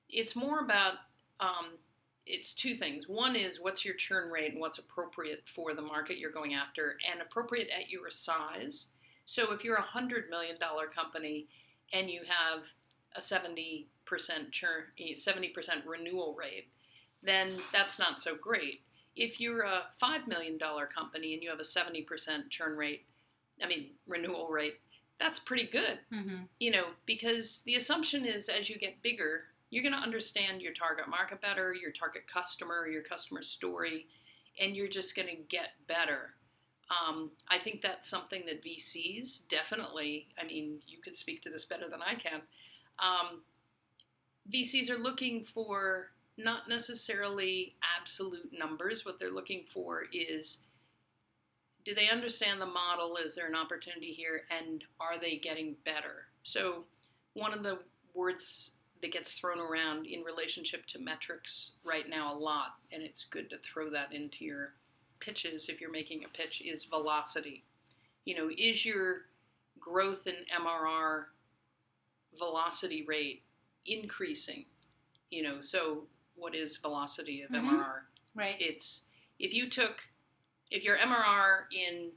it's 0.08 0.36
more 0.36 0.60
about 0.60 0.94
um, 1.40 1.78
it's 2.26 2.52
two 2.52 2.74
things. 2.74 3.08
One 3.08 3.36
is 3.36 3.60
what's 3.60 3.84
your 3.84 3.94
churn 3.94 4.30
rate 4.30 4.52
and 4.52 4.60
what's 4.60 4.78
appropriate 4.78 5.44
for 5.46 5.74
the 5.74 5.82
market 5.82 6.18
you're 6.18 6.30
going 6.30 6.54
after 6.54 6.96
and 7.10 7.20
appropriate 7.20 7.68
at 7.68 7.88
your 7.88 8.10
size. 8.10 8.86
So 9.24 9.52
if 9.52 9.64
you're 9.64 9.76
a 9.76 9.82
$100 9.82 10.28
million 10.28 10.56
company 10.94 11.46
and 11.92 12.10
you 12.10 12.22
have 12.26 12.64
a 13.14 13.20
70% 13.20 13.86
churn, 14.50 14.82
70% 14.98 15.52
renewal 15.86 16.34
rate, 16.36 16.68
then 17.22 17.58
that's 17.72 17.98
not 17.98 18.20
so 18.20 18.34
great. 18.34 18.80
If 19.14 19.40
you're 19.40 19.62
a 19.62 19.84
$5 20.02 20.26
million 20.26 20.58
company 20.58 21.34
and 21.34 21.42
you 21.42 21.50
have 21.50 21.60
a 21.60 21.62
70% 21.62 22.50
churn 22.50 22.76
rate, 22.76 23.04
I 23.62 23.66
mean, 23.66 23.90
renewal 24.06 24.48
rate, 24.48 24.80
that's 25.18 25.40
pretty 25.40 25.66
good. 25.66 26.00
Mm-hmm. 26.12 26.42
You 26.60 26.70
know, 26.72 26.84
because 27.06 27.62
the 27.64 27.76
assumption 27.76 28.24
is 28.24 28.48
as 28.48 28.68
you 28.68 28.78
get 28.78 29.02
bigger, 29.02 29.44
you're 29.76 29.82
going 29.82 29.94
to 29.94 30.00
understand 30.00 30.62
your 30.62 30.72
target 30.72 31.06
market 31.06 31.42
better, 31.42 31.74
your 31.74 31.90
target 31.90 32.22
customer, 32.32 32.88
your 32.88 33.02
customer 33.02 33.42
story, 33.42 34.06
and 34.58 34.74
you're 34.74 34.88
just 34.88 35.14
going 35.14 35.28
to 35.28 35.36
get 35.50 35.72
better. 35.86 36.30
Um, 36.88 37.30
I 37.48 37.58
think 37.58 37.82
that's 37.82 38.08
something 38.08 38.44
that 38.46 38.64
VCs 38.64 39.46
definitely, 39.50 40.28
I 40.42 40.46
mean, 40.46 40.78
you 40.86 41.02
could 41.02 41.14
speak 41.14 41.42
to 41.42 41.50
this 41.50 41.66
better 41.66 41.90
than 41.90 42.00
I 42.00 42.14
can. 42.14 42.40
Um, 42.98 43.42
VCs 44.50 44.88
are 44.88 44.96
looking 44.96 45.44
for 45.44 46.06
not 46.38 46.70
necessarily 46.70 47.74
absolute 48.00 48.48
numbers. 48.58 49.04
What 49.04 49.18
they're 49.18 49.30
looking 49.30 49.64
for 49.68 50.04
is 50.10 50.60
do 51.84 51.94
they 51.94 52.08
understand 52.08 52.62
the 52.62 52.66
model? 52.66 53.18
Is 53.18 53.34
there 53.34 53.46
an 53.46 53.54
opportunity 53.54 54.14
here? 54.14 54.44
And 54.50 54.84
are 55.00 55.18
they 55.18 55.36
getting 55.36 55.76
better? 55.84 56.28
So, 56.44 56.84
one 57.34 57.52
of 57.52 57.62
the 57.62 57.80
words 58.14 58.70
that 59.02 59.12
gets 59.12 59.34
thrown 59.34 59.58
around 59.58 60.06
in 60.06 60.22
relationship 60.22 60.86
to 60.86 60.98
metrics 60.98 61.72
right 61.84 62.08
now 62.08 62.34
a 62.34 62.38
lot, 62.38 62.76
and 62.92 63.02
it's 63.02 63.24
good 63.24 63.50
to 63.50 63.58
throw 63.58 63.90
that 63.90 64.12
into 64.12 64.44
your 64.44 64.74
pitches 65.20 65.68
if 65.68 65.80
you're 65.80 65.90
making 65.92 66.24
a 66.24 66.36
pitch, 66.36 66.62
is 66.64 66.84
velocity. 66.84 67.64
You 68.24 68.36
know, 68.36 68.50
is 68.56 68.84
your 68.84 69.22
growth 69.78 70.26
in 70.26 70.34
MRR 70.54 71.24
velocity 72.38 73.04
rate 73.06 73.42
increasing? 73.86 74.64
You 75.30 75.42
know, 75.42 75.60
so 75.60 76.04
what 76.34 76.54
is 76.54 76.76
velocity 76.76 77.42
of 77.42 77.50
mm-hmm. 77.50 77.68
MRR? 77.68 78.00
Right. 78.34 78.56
It's 78.58 79.04
if 79.38 79.52
you 79.52 79.68
took 79.68 80.02
if 80.70 80.82
your 80.82 80.96
MRR 80.96 81.64
in 81.72 82.10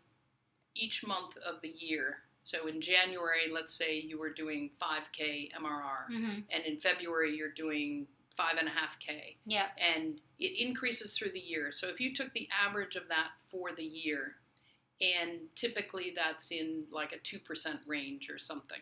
each 0.76 1.06
month 1.06 1.38
of 1.38 1.62
the 1.62 1.70
year 1.70 2.18
so 2.44 2.68
in 2.68 2.82
January, 2.82 3.52
let's 3.52 3.74
say 3.74 4.00
you 4.00 4.18
were 4.18 4.32
doing 4.32 4.72
5K 4.82 5.52
MRR, 5.54 6.12
mm-hmm. 6.12 6.40
and 6.50 6.66
in 6.66 6.78
February 6.78 7.36
you're 7.36 7.52
doing 7.52 8.08
five 8.40 8.56
and 8.58 8.70
a 8.70 8.72
half 8.72 8.98
K. 9.00 9.36
Yeah. 9.46 9.68
And 9.78 10.22
it 10.40 10.66
increases 10.66 11.18
through 11.18 11.32
the 11.32 11.40
year. 11.40 11.72
So 11.72 11.88
if 11.88 12.00
you 12.00 12.14
took 12.14 12.32
the 12.34 12.48
average 12.66 12.96
of 12.96 13.10
that 13.10 13.32
for 13.52 13.74
the 13.74 13.84
year, 13.84 14.36
and 15.02 15.42
typically 15.56 16.14
that's 16.16 16.52
in 16.52 16.86
like 16.92 17.14
a 17.14 17.18
2% 17.18 17.40
range 17.86 18.30
or 18.30 18.38
something. 18.38 18.80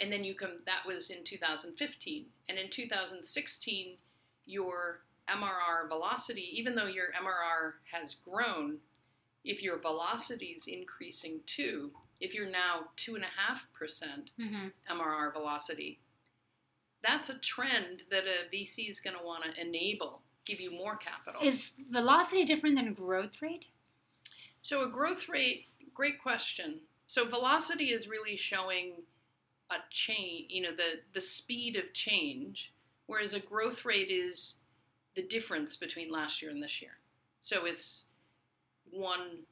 And 0.00 0.10
then 0.12 0.24
you 0.24 0.34
come, 0.34 0.56
that 0.66 0.86
was 0.86 1.10
in 1.10 1.22
2015. 1.24 2.26
And 2.48 2.58
in 2.58 2.68
2016, 2.70 3.96
your 4.46 5.00
MRR 5.28 5.88
velocity, 5.88 6.48
even 6.52 6.74
though 6.74 6.86
your 6.86 7.06
MRR 7.06 7.74
has 7.92 8.16
grown, 8.28 8.78
if 9.44 9.62
your 9.62 9.78
velocity 9.78 10.46
is 10.46 10.66
increasing 10.66 11.40
too, 11.46 11.90
if 12.20 12.34
you're 12.34 12.50
now 12.50 12.86
two 12.96 13.14
and 13.14 13.24
a 13.24 13.40
half 13.40 13.66
percent 13.72 14.30
MRR 14.38 14.50
mm-hmm. 14.90 15.38
velocity, 15.38 15.98
that's 17.02 17.30
a 17.30 17.34
trend 17.34 18.02
that 18.10 18.24
a 18.24 18.54
VC 18.54 18.90
is 18.90 19.00
going 19.00 19.16
to 19.16 19.24
want 19.24 19.44
to 19.44 19.60
enable, 19.60 20.22
give 20.44 20.60
you 20.60 20.70
more 20.70 20.96
capital. 20.96 21.40
Is 21.42 21.72
velocity 21.90 22.44
different 22.44 22.76
than 22.76 22.92
growth 22.92 23.40
rate? 23.40 23.66
So 24.62 24.82
a 24.82 24.88
growth 24.88 25.28
rate, 25.28 25.66
great 25.94 26.22
question. 26.22 26.80
So 27.06 27.26
velocity 27.26 27.86
is 27.86 28.06
really 28.06 28.36
showing 28.36 29.02
a 29.70 29.76
change, 29.90 30.46
you 30.50 30.62
know, 30.62 30.72
the 30.72 31.00
the 31.14 31.20
speed 31.20 31.76
of 31.76 31.92
change, 31.94 32.72
whereas 33.06 33.32
a 33.34 33.40
growth 33.40 33.84
rate 33.84 34.10
is 34.10 34.56
the 35.16 35.26
difference 35.26 35.76
between 35.76 36.10
last 36.10 36.42
year 36.42 36.50
and 36.50 36.62
this 36.62 36.82
year. 36.82 36.98
So 37.40 37.64
it's 37.64 38.04
one 38.90 39.44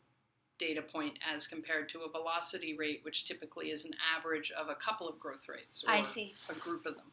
data 0.59 0.83
point 0.83 1.19
as 1.33 1.47
compared 1.47 1.89
to 1.91 2.01
a 2.01 2.11
velocity 2.11 2.77
rate, 2.77 3.01
which 3.03 3.25
typically 3.25 3.71
is 3.71 3.85
an 3.85 3.93
average 4.17 4.51
of 4.53 4.69
a 4.69 4.75
couple 4.75 5.09
of 5.09 5.19
growth 5.19 5.49
rates 5.49 5.85
or 5.87 5.91
I 5.91 6.05
see. 6.05 6.35
a 6.51 6.55
group 6.55 6.87
of 6.87 6.95
them. 6.95 7.11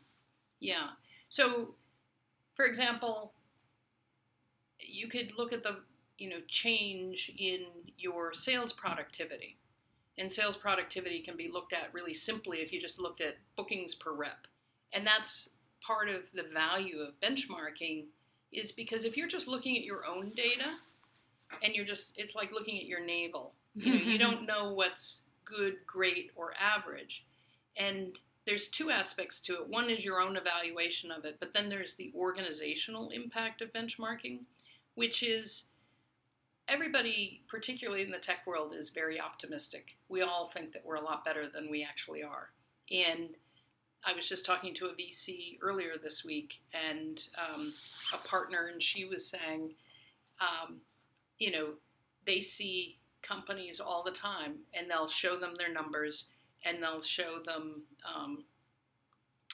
Yeah. 0.59 0.89
So, 1.29 1.75
for 2.55 2.65
example, 2.65 3.33
you 4.79 5.07
could 5.07 5.31
look 5.37 5.53
at 5.53 5.63
the 5.63 5.77
you 6.17 6.29
know 6.29 6.39
change 6.47 7.31
in 7.37 7.65
your 7.97 8.33
sales 8.33 8.73
productivity. 8.73 9.57
And 10.17 10.31
sales 10.31 10.55
productivity 10.55 11.19
can 11.19 11.35
be 11.35 11.49
looked 11.51 11.73
at 11.73 11.93
really 11.93 12.13
simply 12.13 12.59
if 12.59 12.71
you 12.71 12.79
just 12.79 12.99
looked 12.99 13.19
at 13.19 13.35
bookings 13.57 13.93
per 13.93 14.13
rep. 14.13 14.47
And 14.93 15.05
that's 15.05 15.49
part 15.81 16.07
of 16.07 16.23
the 16.33 16.45
value 16.53 16.99
of 16.99 17.19
benchmarking 17.19 18.05
is 18.51 18.71
because 18.71 19.03
if 19.03 19.17
you're 19.17 19.27
just 19.27 19.47
looking 19.47 19.75
at 19.75 19.83
your 19.83 20.05
own 20.05 20.31
data, 20.35 20.69
and 21.63 21.73
you're 21.73 21.85
just 21.85 22.13
it's 22.15 22.35
like 22.35 22.51
looking 22.51 22.77
at 22.77 22.85
your 22.85 23.03
navel. 23.05 23.53
You 23.73 23.93
know, 23.93 23.99
you 23.99 24.17
don't 24.17 24.45
know 24.45 24.71
what's 24.73 25.21
good, 25.43 25.75
great, 25.85 26.31
or 26.35 26.53
average. 26.59 27.25
And 27.77 28.17
there's 28.45 28.67
two 28.67 28.89
aspects 28.89 29.39
to 29.41 29.55
it. 29.55 29.67
One 29.67 29.89
is 29.89 30.05
your 30.05 30.21
own 30.21 30.37
evaluation 30.37 31.11
of 31.11 31.25
it, 31.25 31.37
but 31.39 31.53
then 31.53 31.69
there's 31.69 31.93
the 31.93 32.11
organizational 32.15 33.09
impact 33.09 33.61
of 33.61 33.73
benchmarking, 33.73 34.41
which 34.93 35.23
is 35.23 35.65
everybody, 36.67 37.41
particularly 37.47 38.03
in 38.03 38.11
the 38.11 38.17
tech 38.17 38.45
world, 38.45 38.73
is 38.73 38.89
very 38.89 39.19
optimistic. 39.19 39.97
We 40.09 40.21
all 40.21 40.49
think 40.49 40.73
that 40.73 40.85
we're 40.85 40.95
a 40.95 41.01
lot 41.01 41.25
better 41.25 41.47
than 41.47 41.69
we 41.69 41.83
actually 41.83 42.23
are. 42.23 42.49
And 42.91 43.29
I 44.05 44.13
was 44.13 44.29
just 44.29 44.45
talking 44.45 44.73
to 44.75 44.85
a 44.85 44.93
VC 44.93 45.57
earlier 45.61 45.93
this 46.01 46.23
week 46.23 46.59
and 46.89 47.23
um, 47.37 47.73
a 48.13 48.27
partner, 48.27 48.69
and 48.71 48.81
she 48.81 49.05
was 49.05 49.27
saying, 49.27 49.73
um, 50.39 50.77
you 51.39 51.51
know, 51.51 51.73
they 52.25 52.41
see 52.41 52.97
companies 53.21 53.79
all 53.79 54.03
the 54.03 54.11
time, 54.11 54.59
and 54.73 54.89
they'll 54.89 55.07
show 55.07 55.35
them 55.37 55.55
their 55.55 55.71
numbers, 55.71 56.25
and 56.63 56.81
they'll 56.81 57.01
show 57.01 57.39
them, 57.43 57.83
um, 58.05 58.43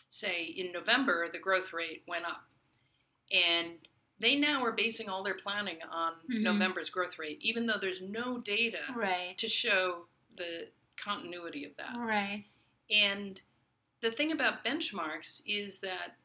say, 0.09 0.43
in 0.43 0.71
November, 0.71 1.29
the 1.31 1.39
growth 1.39 1.73
rate 1.73 2.03
went 2.07 2.25
up. 2.25 2.43
And 3.31 3.77
they 4.19 4.35
now 4.35 4.63
are 4.63 4.73
basing 4.73 5.09
all 5.09 5.23
their 5.23 5.35
planning 5.37 5.81
on 5.83 6.15
Mhm. 6.29 6.41
November's 6.41 6.89
growth 6.89 7.17
rate, 7.17 7.39
even 7.41 7.65
though 7.65 7.77
there's 7.79 8.01
no 8.01 8.37
data 8.37 8.83
Right. 8.93 9.37
to 9.37 9.47
show 9.47 10.07
the 10.35 10.69
continuity 10.97 11.65
of 11.65 11.75
that. 11.77 11.95
Right. 11.97 12.45
And 12.89 13.41
the 14.01 14.11
thing 14.11 14.31
about 14.31 14.63
benchmarks 14.65 15.41
is 15.45 15.79
that 15.79 16.17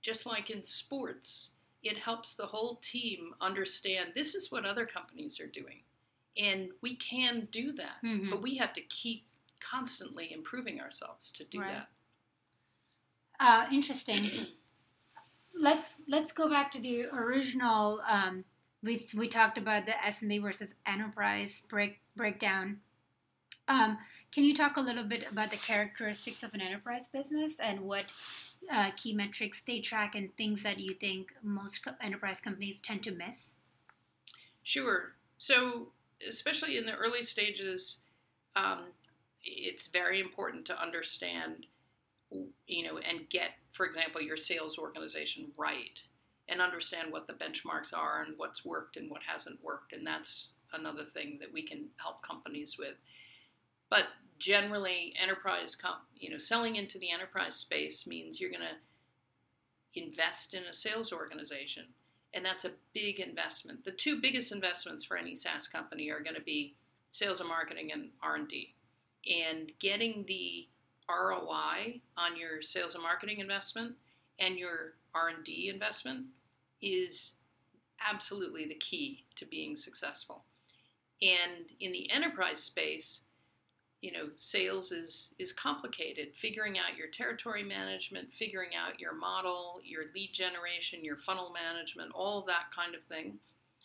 just 0.00 0.24
like 0.26 0.48
in 0.48 0.62
sports, 0.62 1.50
it 1.82 1.98
helps 1.98 2.34
the 2.34 2.46
whole 2.46 2.76
team 2.76 3.34
understand 3.40 4.12
this 4.14 4.34
is 4.34 4.50
what 4.52 4.64
other 4.64 4.86
companies 4.86 5.40
are 5.40 5.46
doing. 5.46 5.80
And 6.36 6.70
we 6.80 6.94
can 6.96 7.48
do 7.50 7.72
that, 7.72 8.02
Mhm. 8.02 8.30
but 8.30 8.40
we 8.42 8.54
have 8.56 8.72
to 8.74 8.80
keep 8.82 9.26
constantly 9.60 10.32
improving 10.32 10.80
ourselves 10.80 11.30
to 11.32 11.44
do 11.44 11.60
Right. 11.60 11.68
that. 11.70 11.90
Uh, 13.40 13.68
interesting. 13.72 14.24
let's 15.54 15.88
let's 16.08 16.32
go 16.32 16.48
back 16.48 16.70
to 16.72 16.80
the 16.80 17.06
original. 17.06 18.00
Um, 18.06 18.44
we 18.82 19.06
we 19.14 19.28
talked 19.28 19.58
about 19.58 19.86
the 19.86 19.92
SMB 19.92 20.40
versus 20.42 20.70
enterprise 20.86 21.62
break 21.68 22.00
breakdown. 22.16 22.80
Um, 23.68 23.98
can 24.32 24.44
you 24.44 24.54
talk 24.54 24.76
a 24.76 24.80
little 24.80 25.04
bit 25.04 25.30
about 25.30 25.50
the 25.50 25.56
characteristics 25.56 26.42
of 26.42 26.54
an 26.54 26.60
enterprise 26.60 27.04
business 27.12 27.52
and 27.60 27.80
what 27.82 28.06
uh, 28.70 28.90
key 28.96 29.12
metrics 29.12 29.62
they 29.66 29.80
track 29.80 30.14
and 30.14 30.34
things 30.36 30.62
that 30.62 30.78
you 30.78 30.94
think 30.94 31.28
most 31.42 31.84
co- 31.84 31.92
enterprise 32.00 32.38
companies 32.42 32.80
tend 32.80 33.02
to 33.04 33.10
miss? 33.10 33.50
Sure. 34.62 35.12
So, 35.38 35.88
especially 36.26 36.76
in 36.76 36.86
the 36.86 36.94
early 36.94 37.22
stages, 37.22 37.98
um, 38.56 38.92
it's 39.44 39.86
very 39.88 40.20
important 40.20 40.64
to 40.66 40.80
understand, 40.80 41.66
you 42.66 42.84
know, 42.84 42.98
and 42.98 43.28
get, 43.28 43.50
for 43.72 43.86
example, 43.86 44.20
your 44.20 44.36
sales 44.36 44.78
organization 44.78 45.48
right 45.56 46.00
and 46.48 46.60
understand 46.60 47.12
what 47.12 47.26
the 47.26 47.32
benchmarks 47.32 47.96
are 47.96 48.22
and 48.22 48.34
what's 48.36 48.64
worked 48.64 48.96
and 48.96 49.10
what 49.10 49.22
hasn't 49.26 49.62
worked. 49.62 49.92
And 49.92 50.06
that's 50.06 50.54
another 50.72 51.04
thing 51.04 51.38
that 51.40 51.52
we 51.52 51.62
can 51.62 51.86
help 51.96 52.22
companies 52.22 52.76
with. 52.78 52.94
But 53.92 54.06
generally, 54.38 55.12
enterprise, 55.20 55.76
com- 55.76 56.06
you 56.16 56.30
know, 56.30 56.38
selling 56.38 56.76
into 56.76 56.98
the 56.98 57.10
enterprise 57.10 57.56
space 57.56 58.06
means 58.06 58.40
you're 58.40 58.48
going 58.48 58.62
to 58.62 60.00
invest 60.00 60.54
in 60.54 60.62
a 60.62 60.72
sales 60.72 61.12
organization 61.12 61.84
and 62.32 62.42
that's 62.42 62.64
a 62.64 62.70
big 62.94 63.20
investment. 63.20 63.84
The 63.84 63.92
two 63.92 64.18
biggest 64.18 64.50
investments 64.50 65.04
for 65.04 65.18
any 65.18 65.36
SaaS 65.36 65.68
company 65.68 66.08
are 66.08 66.22
going 66.22 66.36
to 66.36 66.40
be 66.40 66.74
sales 67.10 67.40
and 67.40 67.50
marketing 67.50 67.92
and 67.92 68.08
R&D. 68.22 68.74
And 69.30 69.72
getting 69.78 70.24
the 70.26 70.68
ROI 71.06 72.00
on 72.16 72.38
your 72.38 72.62
sales 72.62 72.94
and 72.94 73.02
marketing 73.02 73.40
investment 73.40 73.96
and 74.38 74.56
your 74.56 74.94
R&D 75.14 75.68
investment 75.68 76.28
is 76.80 77.34
absolutely 78.00 78.66
the 78.66 78.74
key 78.76 79.24
to 79.36 79.44
being 79.44 79.76
successful. 79.76 80.44
And 81.20 81.66
in 81.78 81.92
the 81.92 82.10
enterprise 82.10 82.60
space, 82.60 83.20
you 84.02 84.10
know, 84.10 84.28
sales 84.34 84.90
is 84.90 85.32
is 85.38 85.52
complicated. 85.52 86.34
Figuring 86.34 86.76
out 86.76 86.98
your 86.98 87.06
territory 87.06 87.62
management, 87.62 88.32
figuring 88.32 88.70
out 88.74 89.00
your 89.00 89.14
model, 89.14 89.80
your 89.84 90.02
lead 90.14 90.30
generation, 90.32 91.04
your 91.04 91.16
funnel 91.16 91.52
management, 91.52 92.10
all 92.12 92.42
that 92.42 92.64
kind 92.74 92.96
of 92.96 93.02
thing. 93.02 93.38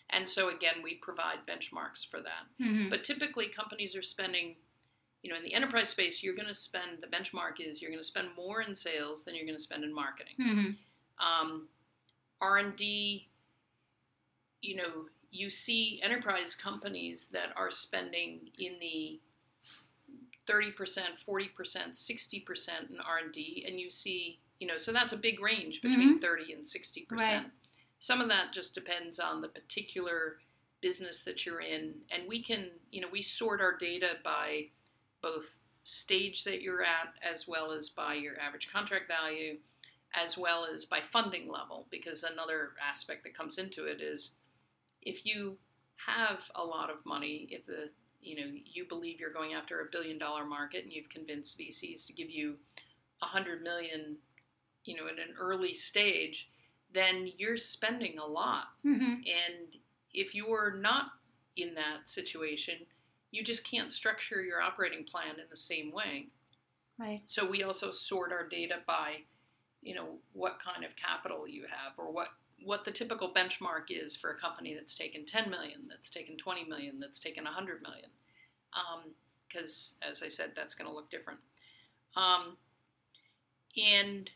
And 0.09 0.27
so 0.27 0.49
again, 0.49 0.81
we 0.83 0.95
provide 0.95 1.39
benchmarks 1.47 2.05
for 2.09 2.19
that. 2.19 2.47
Mm-hmm. 2.61 2.89
But 2.89 3.03
typically, 3.03 3.47
companies 3.47 3.95
are 3.95 4.01
spending, 4.01 4.55
you 5.21 5.29
know, 5.29 5.37
in 5.37 5.43
the 5.43 5.53
enterprise 5.53 5.89
space, 5.89 6.23
you're 6.23 6.35
going 6.35 6.47
to 6.47 6.53
spend. 6.53 7.01
The 7.01 7.07
benchmark 7.07 7.59
is 7.59 7.79
you're 7.79 7.91
going 7.91 8.01
to 8.01 8.07
spend 8.07 8.29
more 8.35 8.61
in 8.61 8.73
sales 8.73 9.23
than 9.23 9.35
you're 9.35 9.45
going 9.45 9.57
to 9.57 9.63
spend 9.63 9.83
in 9.83 9.93
marketing. 9.93 10.33
Mm-hmm. 10.41 11.43
Um, 11.45 11.67
R 12.41 12.57
and 12.57 12.75
D, 12.75 13.27
you 14.63 14.77
know, 14.77 15.05
you 15.29 15.51
see 15.51 15.99
enterprise 16.03 16.55
companies 16.55 17.27
that 17.33 17.53
are 17.55 17.69
spending 17.69 18.49
in 18.57 18.79
the 18.79 19.19
30%, 20.47 20.73
40%, 21.27 21.49
60% 21.57 22.69
in 22.89 22.99
R&D 22.99 23.65
and 23.67 23.79
you 23.79 23.89
see, 23.89 24.39
you 24.59 24.67
know, 24.67 24.77
so 24.77 24.91
that's 24.91 25.13
a 25.13 25.17
big 25.17 25.41
range 25.41 25.81
between 25.81 26.15
mm-hmm. 26.15 26.19
30 26.19 26.53
and 26.53 26.63
60%. 26.63 27.11
Right. 27.11 27.45
Some 27.99 28.21
of 28.21 28.29
that 28.29 28.53
just 28.53 28.73
depends 28.73 29.19
on 29.19 29.41
the 29.41 29.47
particular 29.47 30.37
business 30.81 31.19
that 31.19 31.45
you're 31.45 31.61
in 31.61 31.95
and 32.11 32.23
we 32.27 32.41
can, 32.41 32.67
you 32.91 33.01
know, 33.01 33.07
we 33.11 33.21
sort 33.21 33.61
our 33.61 33.75
data 33.77 34.13
by 34.23 34.67
both 35.21 35.55
stage 35.83 36.43
that 36.43 36.61
you're 36.61 36.83
at 36.83 37.13
as 37.23 37.47
well 37.47 37.71
as 37.71 37.89
by 37.89 38.13
your 38.13 38.39
average 38.39 38.71
contract 38.71 39.07
value 39.07 39.57
as 40.13 40.37
well 40.37 40.65
as 40.65 40.85
by 40.85 40.99
funding 41.11 41.49
level 41.49 41.87
because 41.89 42.23
another 42.23 42.71
aspect 42.85 43.23
that 43.23 43.33
comes 43.33 43.57
into 43.57 43.85
it 43.85 44.01
is 44.01 44.31
if 45.01 45.25
you 45.25 45.57
have 45.95 46.39
a 46.55 46.63
lot 46.63 46.89
of 46.89 47.05
money 47.05 47.47
if 47.51 47.65
the 47.65 47.89
you 48.21 48.35
know 48.35 48.51
you 48.65 48.85
believe 48.87 49.19
you're 49.19 49.31
going 49.33 49.53
after 49.53 49.81
a 49.81 49.85
billion 49.91 50.17
dollar 50.17 50.45
market 50.45 50.83
and 50.83 50.91
you've 50.93 51.09
convinced 51.09 51.57
VCs 51.57 52.05
to 52.07 52.13
give 52.13 52.29
you 52.29 52.55
a 53.21 53.25
hundred 53.25 53.61
million 53.63 54.17
you 54.85 54.95
know 54.95 55.07
at 55.07 55.13
an 55.13 55.35
early 55.39 55.73
stage 55.73 56.49
then 56.93 57.31
you're 57.37 57.57
spending 57.57 58.17
a 58.19 58.25
lot 58.25 58.65
Mm-hmm. 58.85 59.13
and 59.15 59.75
if 60.13 60.33
you're 60.33 60.75
not 60.79 61.09
in 61.55 61.73
that 61.75 62.07
situation 62.07 62.75
you 63.31 63.43
just 63.43 63.69
can't 63.69 63.91
structure 63.91 64.41
your 64.41 64.61
operating 64.61 65.03
plan 65.03 65.35
in 65.39 65.45
the 65.49 65.57
same 65.57 65.91
way 65.91 66.27
Right. 66.97 67.21
so 67.25 67.45
we 67.47 67.61
also 67.63 67.91
sort 67.91 68.31
our 68.31 68.47
data 68.47 68.75
by, 68.87 69.17
you 69.83 69.93
know, 69.93 70.15
what 70.33 70.57
kind 70.59 70.83
of 70.83 70.95
capital 70.95 71.47
you 71.47 71.63
have 71.69 71.93
or 71.97 72.11
what 72.11 72.29
what 72.63 72.85
the 72.85 72.91
typical 72.91 73.33
benchmark 73.33 73.85
is 73.89 74.15
for 74.15 74.31
a 74.31 74.37
company 74.37 74.73
that's 74.73 74.95
taken 74.95 75.25
10 75.25 75.49
million, 75.49 75.81
that's 75.87 76.09
taken 76.09 76.37
20 76.37 76.65
million, 76.65 76.99
that's 76.99 77.19
taken 77.19 77.43
100 77.43 77.81
million. 77.81 78.09
Because, 79.47 79.95
as 80.07 80.21
I 80.23 80.27
said, 80.27 80.51
that's 80.55 80.75
going 80.75 80.89
to 80.89 80.95
look 80.95 81.09
different. 81.09 81.39
Um, 82.15 82.57
and 83.77 84.29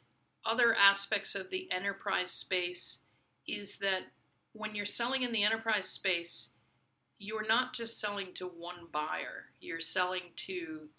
other 0.46 0.76
aspects 0.76 1.36
of 1.36 1.50
the 1.50 1.72
enterprise 1.72 2.32
space 2.32 3.00
is 3.48 3.78
that 3.78 4.04
when 4.54 4.76
you're 4.76 4.86
selling 4.86 5.24
in 5.24 5.32
the 5.32 5.44
enterprise 5.44 5.88
space, 5.88 6.50
you're 7.18 7.48
not 7.48 7.74
just 7.74 8.00
selling 8.00 8.34
to 8.36 8.46
one 8.46 8.88
buyer, 8.92 9.46
you're 9.60 9.80
selling 9.80 10.22
to 10.36 10.90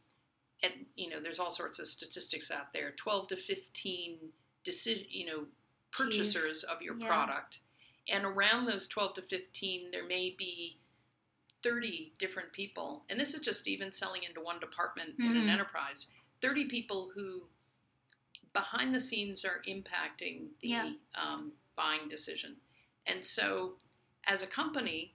and 0.63 0.73
you 0.95 1.11
know 1.11 1.21
there's 1.21 1.39
all 1.39 1.51
sorts 1.51 1.79
of 1.79 1.87
statistics 1.87 2.51
out 2.51 2.73
there 2.73 2.93
12 2.93 3.29
to 3.29 3.37
15 3.37 4.19
decision 4.65 5.05
you 5.11 5.27
know 5.27 5.45
purchasers 5.93 6.65
of 6.65 6.83
your 6.83 6.97
Yeah. 6.99 7.07
product. 7.07 7.61
And 8.09 8.25
around 8.25 8.67
those 8.67 8.89
12 8.89 9.15
to 9.15 9.23
15 9.23 9.91
there 9.93 10.05
may 10.05 10.31
be 10.31 10.81
30 11.63 12.15
different 12.19 12.53
people. 12.53 13.05
And 13.09 13.21
this 13.21 13.35
is 13.35 13.41
just 13.41 13.69
even 13.69 13.93
selling 13.93 14.25
into 14.25 14.41
one 14.41 14.59
department 14.59 15.19
in 15.21 15.37
an 15.37 15.47
Mhm. 15.47 15.49
enterprise. 15.49 16.09
30 16.41 16.67
people 16.69 17.11
who 17.11 17.49
behind 18.53 18.95
the 18.95 19.01
scenes 19.01 19.45
are 19.45 19.63
impacting 19.63 20.59
the 20.59 20.69
Yeah. 20.69 20.93
um, 21.15 21.57
buying 21.77 22.09
decision. 22.09 22.61
And 23.07 23.25
so 23.25 23.79
as 24.25 24.43
a 24.43 24.47
company 24.47 25.15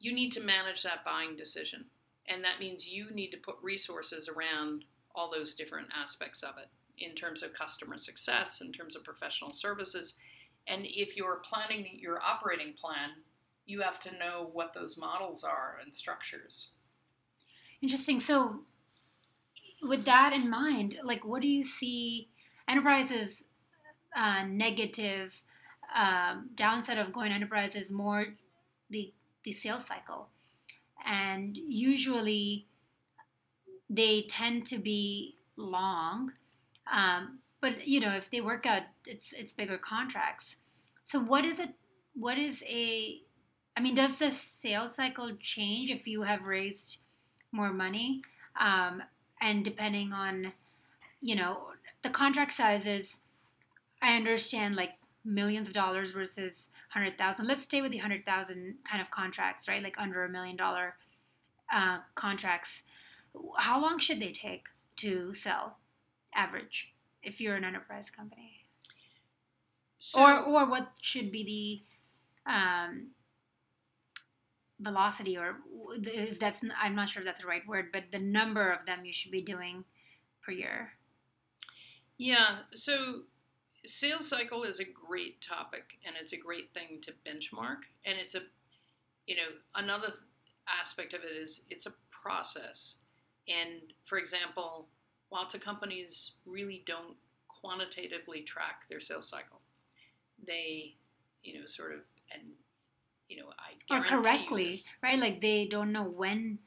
you 0.00 0.12
need 0.12 0.32
to 0.32 0.40
manage 0.40 0.82
that 0.82 1.02
buying 1.04 1.34
decision. 1.34 1.90
And 2.26 2.44
that 2.44 2.58
means 2.58 2.86
you 2.86 3.10
need 3.10 3.30
to 3.30 3.38
put 3.38 3.56
resources 3.62 4.28
around 4.28 4.84
all 5.14 5.30
those 5.30 5.54
different 5.54 5.90
aspects 5.92 6.42
of 6.42 6.58
it 6.58 6.68
in 6.98 7.14
terms 7.14 7.42
of 7.42 7.52
customer 7.52 7.98
success, 7.98 8.60
in 8.60 8.72
terms 8.72 8.96
of 8.96 9.04
professional 9.04 9.50
services. 9.50 10.14
And 10.66 10.86
if 10.86 11.16
you're 11.16 11.42
planning 11.44 11.86
your 12.00 12.20
operating 12.22 12.72
plan, 12.72 13.10
you 13.66 13.80
have 13.80 14.00
to 14.00 14.12
know 14.12 14.50
what 14.52 14.72
those 14.72 14.96
models 14.96 15.44
are 15.44 15.78
and 15.82 15.94
structures. 15.94 16.68
Interesting. 17.80 18.20
So, 18.20 18.60
with 19.82 20.04
that 20.04 20.32
in 20.32 20.48
mind, 20.48 20.98
like, 21.02 21.24
what 21.24 21.42
do 21.42 21.48
you 21.48 21.64
see 21.64 22.28
enterprises' 22.68 23.42
uh, 24.16 24.44
negative 24.48 25.42
um, 25.94 26.50
downside 26.54 26.98
of 26.98 27.12
going 27.12 27.32
enterprise 27.32 27.74
is 27.74 27.90
more 27.90 28.26
the 28.90 29.12
the 29.44 29.52
sales 29.52 29.84
cycle, 29.86 30.28
and 31.04 31.56
usually 31.56 32.66
they 33.90 34.22
tend 34.28 34.66
to 34.66 34.78
be 34.78 35.36
long. 35.56 36.32
Um, 36.92 37.38
but 37.60 37.86
you 37.86 38.00
know, 38.00 38.14
if 38.14 38.30
they 38.30 38.40
work 38.40 38.66
out, 38.66 38.82
it's 39.06 39.32
it's 39.32 39.52
bigger 39.52 39.78
contracts. 39.78 40.56
So, 41.06 41.20
what 41.20 41.44
is 41.44 41.58
it? 41.58 41.70
What 42.14 42.38
is 42.38 42.62
a 42.66 43.20
I 43.76 43.80
mean, 43.80 43.94
does 43.94 44.18
the 44.18 44.30
sales 44.30 44.94
cycle 44.94 45.32
change 45.40 45.90
if 45.90 46.06
you 46.06 46.22
have 46.22 46.42
raised 46.42 46.98
more 47.50 47.72
money? 47.72 48.22
Um, 48.58 49.02
and 49.40 49.64
depending 49.64 50.12
on, 50.12 50.52
you 51.20 51.34
know, 51.34 51.68
the 52.02 52.10
contract 52.10 52.52
sizes, 52.52 53.20
I 54.00 54.16
understand 54.16 54.76
like 54.76 54.92
millions 55.24 55.66
of 55.66 55.74
dollars 55.74 56.12
versus 56.12 56.52
hundred 56.90 57.18
thousand. 57.18 57.48
Let's 57.48 57.64
stay 57.64 57.82
with 57.82 57.90
the 57.90 57.98
hundred 57.98 58.24
thousand 58.24 58.76
kind 58.84 59.02
of 59.02 59.10
contracts, 59.10 59.66
right? 59.66 59.82
Like 59.82 60.00
under 60.00 60.24
a 60.24 60.28
million 60.28 60.56
dollar 60.56 60.94
uh, 61.72 61.98
contracts, 62.14 62.82
how 63.58 63.80
long 63.80 63.98
should 63.98 64.20
they 64.20 64.30
take 64.30 64.68
to 64.96 65.34
sell, 65.34 65.78
average, 66.34 66.94
if 67.22 67.40
you're 67.40 67.56
an 67.56 67.64
enterprise 67.64 68.10
company? 68.10 68.66
So, 69.98 70.20
or 70.20 70.40
or 70.40 70.66
what 70.66 70.88
should 71.00 71.32
be 71.32 71.84
the 72.46 72.52
um, 72.52 73.08
velocity, 74.80 75.36
or 75.38 75.56
if 76.02 76.38
that's 76.38 76.60
I'm 76.80 76.94
not 76.94 77.08
sure 77.08 77.22
if 77.22 77.26
that's 77.26 77.40
the 77.40 77.46
right 77.46 77.66
word, 77.66 77.86
but 77.92 78.04
the 78.12 78.18
number 78.18 78.70
of 78.70 78.86
them 78.86 79.04
you 79.04 79.12
should 79.12 79.30
be 79.32 79.42
doing 79.42 79.84
per 80.42 80.52
year. 80.52 80.92
yeah, 82.18 82.58
so 82.72 83.22
sales 83.86 84.28
cycle 84.28 84.62
is 84.62 84.80
a 84.80 84.84
great 84.84 85.40
topic 85.40 85.98
and 86.06 86.16
it's 86.20 86.32
a 86.32 86.36
great 86.36 86.72
thing 86.72 87.00
to 87.02 87.12
benchmark 87.26 87.78
and 88.04 88.18
it's 88.18 88.34
a 88.34 88.40
you 89.26 89.36
know 89.36 89.42
another 89.74 90.12
aspect 90.80 91.12
of 91.12 91.22
it 91.22 91.36
is 91.36 91.62
it's 91.68 91.86
a 91.86 91.92
process 92.10 92.96
and 93.46 93.92
for 94.04 94.16
example 94.18 94.88
lots 95.34 95.54
of 95.54 95.60
companies 95.60 96.32
really 96.46 96.82
don't 96.86 97.16
quantitatively 97.48 98.40
track 98.42 98.84
their 98.88 99.00
sales 99.00 99.28
cycle 99.28 99.60
they 100.46 100.94
you 101.42 101.58
know 101.58 101.66
sort 101.66 101.92
of 101.92 102.00
and 102.32 102.42
you 103.28 103.36
know 103.36 103.46
i 103.58 103.74
or 103.90 104.02
correctly, 104.02 104.80
right? 105.02 105.18
Like 105.18 105.40
they 105.40 105.66
don't 105.66 105.92
know 105.92 106.04
when 106.04 106.58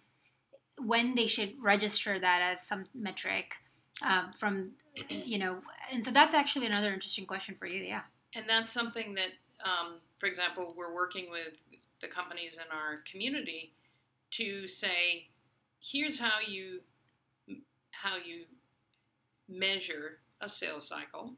when 0.78 1.16
they 1.16 1.28
should 1.28 1.54
register 1.62 2.20
that 2.20 2.42
as 2.42 2.68
some 2.68 2.86
metric 2.94 3.56
um, 4.04 4.32
from 4.38 4.72
you 5.10 5.40
know, 5.40 5.58
and 5.92 6.06
so 6.06 6.12
that's 6.12 6.36
actually 6.36 6.68
another 6.68 6.94
interesting 6.94 7.26
question 7.26 7.56
for 7.56 7.66
you. 7.66 7.84
Yeah. 7.84 8.02
And 8.36 8.46
that's 8.48 8.72
something 8.72 9.16
that, 9.16 9.30
um, 9.64 9.96
for 10.20 10.28
example, 10.28 10.74
we're 10.78 10.94
working 10.94 11.30
with 11.32 11.60
the 12.02 12.08
companies 12.08 12.54
in 12.54 12.76
our 12.76 12.96
community 13.10 13.74
to 14.32 14.68
say, 14.68 15.28
here's 15.80 16.20
how 16.20 16.40
you 16.46 16.82
how 17.92 18.18
you 18.18 18.46
measure 19.48 20.20
a 20.42 20.50
sales 20.50 20.88
cycle, 20.88 21.34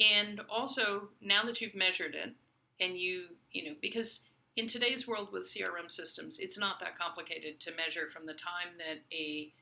and 0.00 0.40
also 0.48 1.08
now 1.20 1.42
that 1.44 1.60
you've 1.60 1.74
measured 1.74 2.14
it, 2.14 2.32
and 2.80 2.96
you 2.96 3.26
you 3.52 3.64
know 3.64 3.76
because 3.80 4.20
in 4.56 4.68
today's 4.68 5.08
world 5.08 5.30
with 5.32 5.44
CRM 5.44 5.90
systems, 5.90 6.38
it's 6.38 6.58
not 6.58 6.78
that 6.80 6.98
complicated 6.98 7.58
to 7.60 7.74
measure 7.74 8.06
from 8.08 8.26
the 8.26 8.34
time 8.34 8.78
that 8.78 8.98
a 9.12 9.52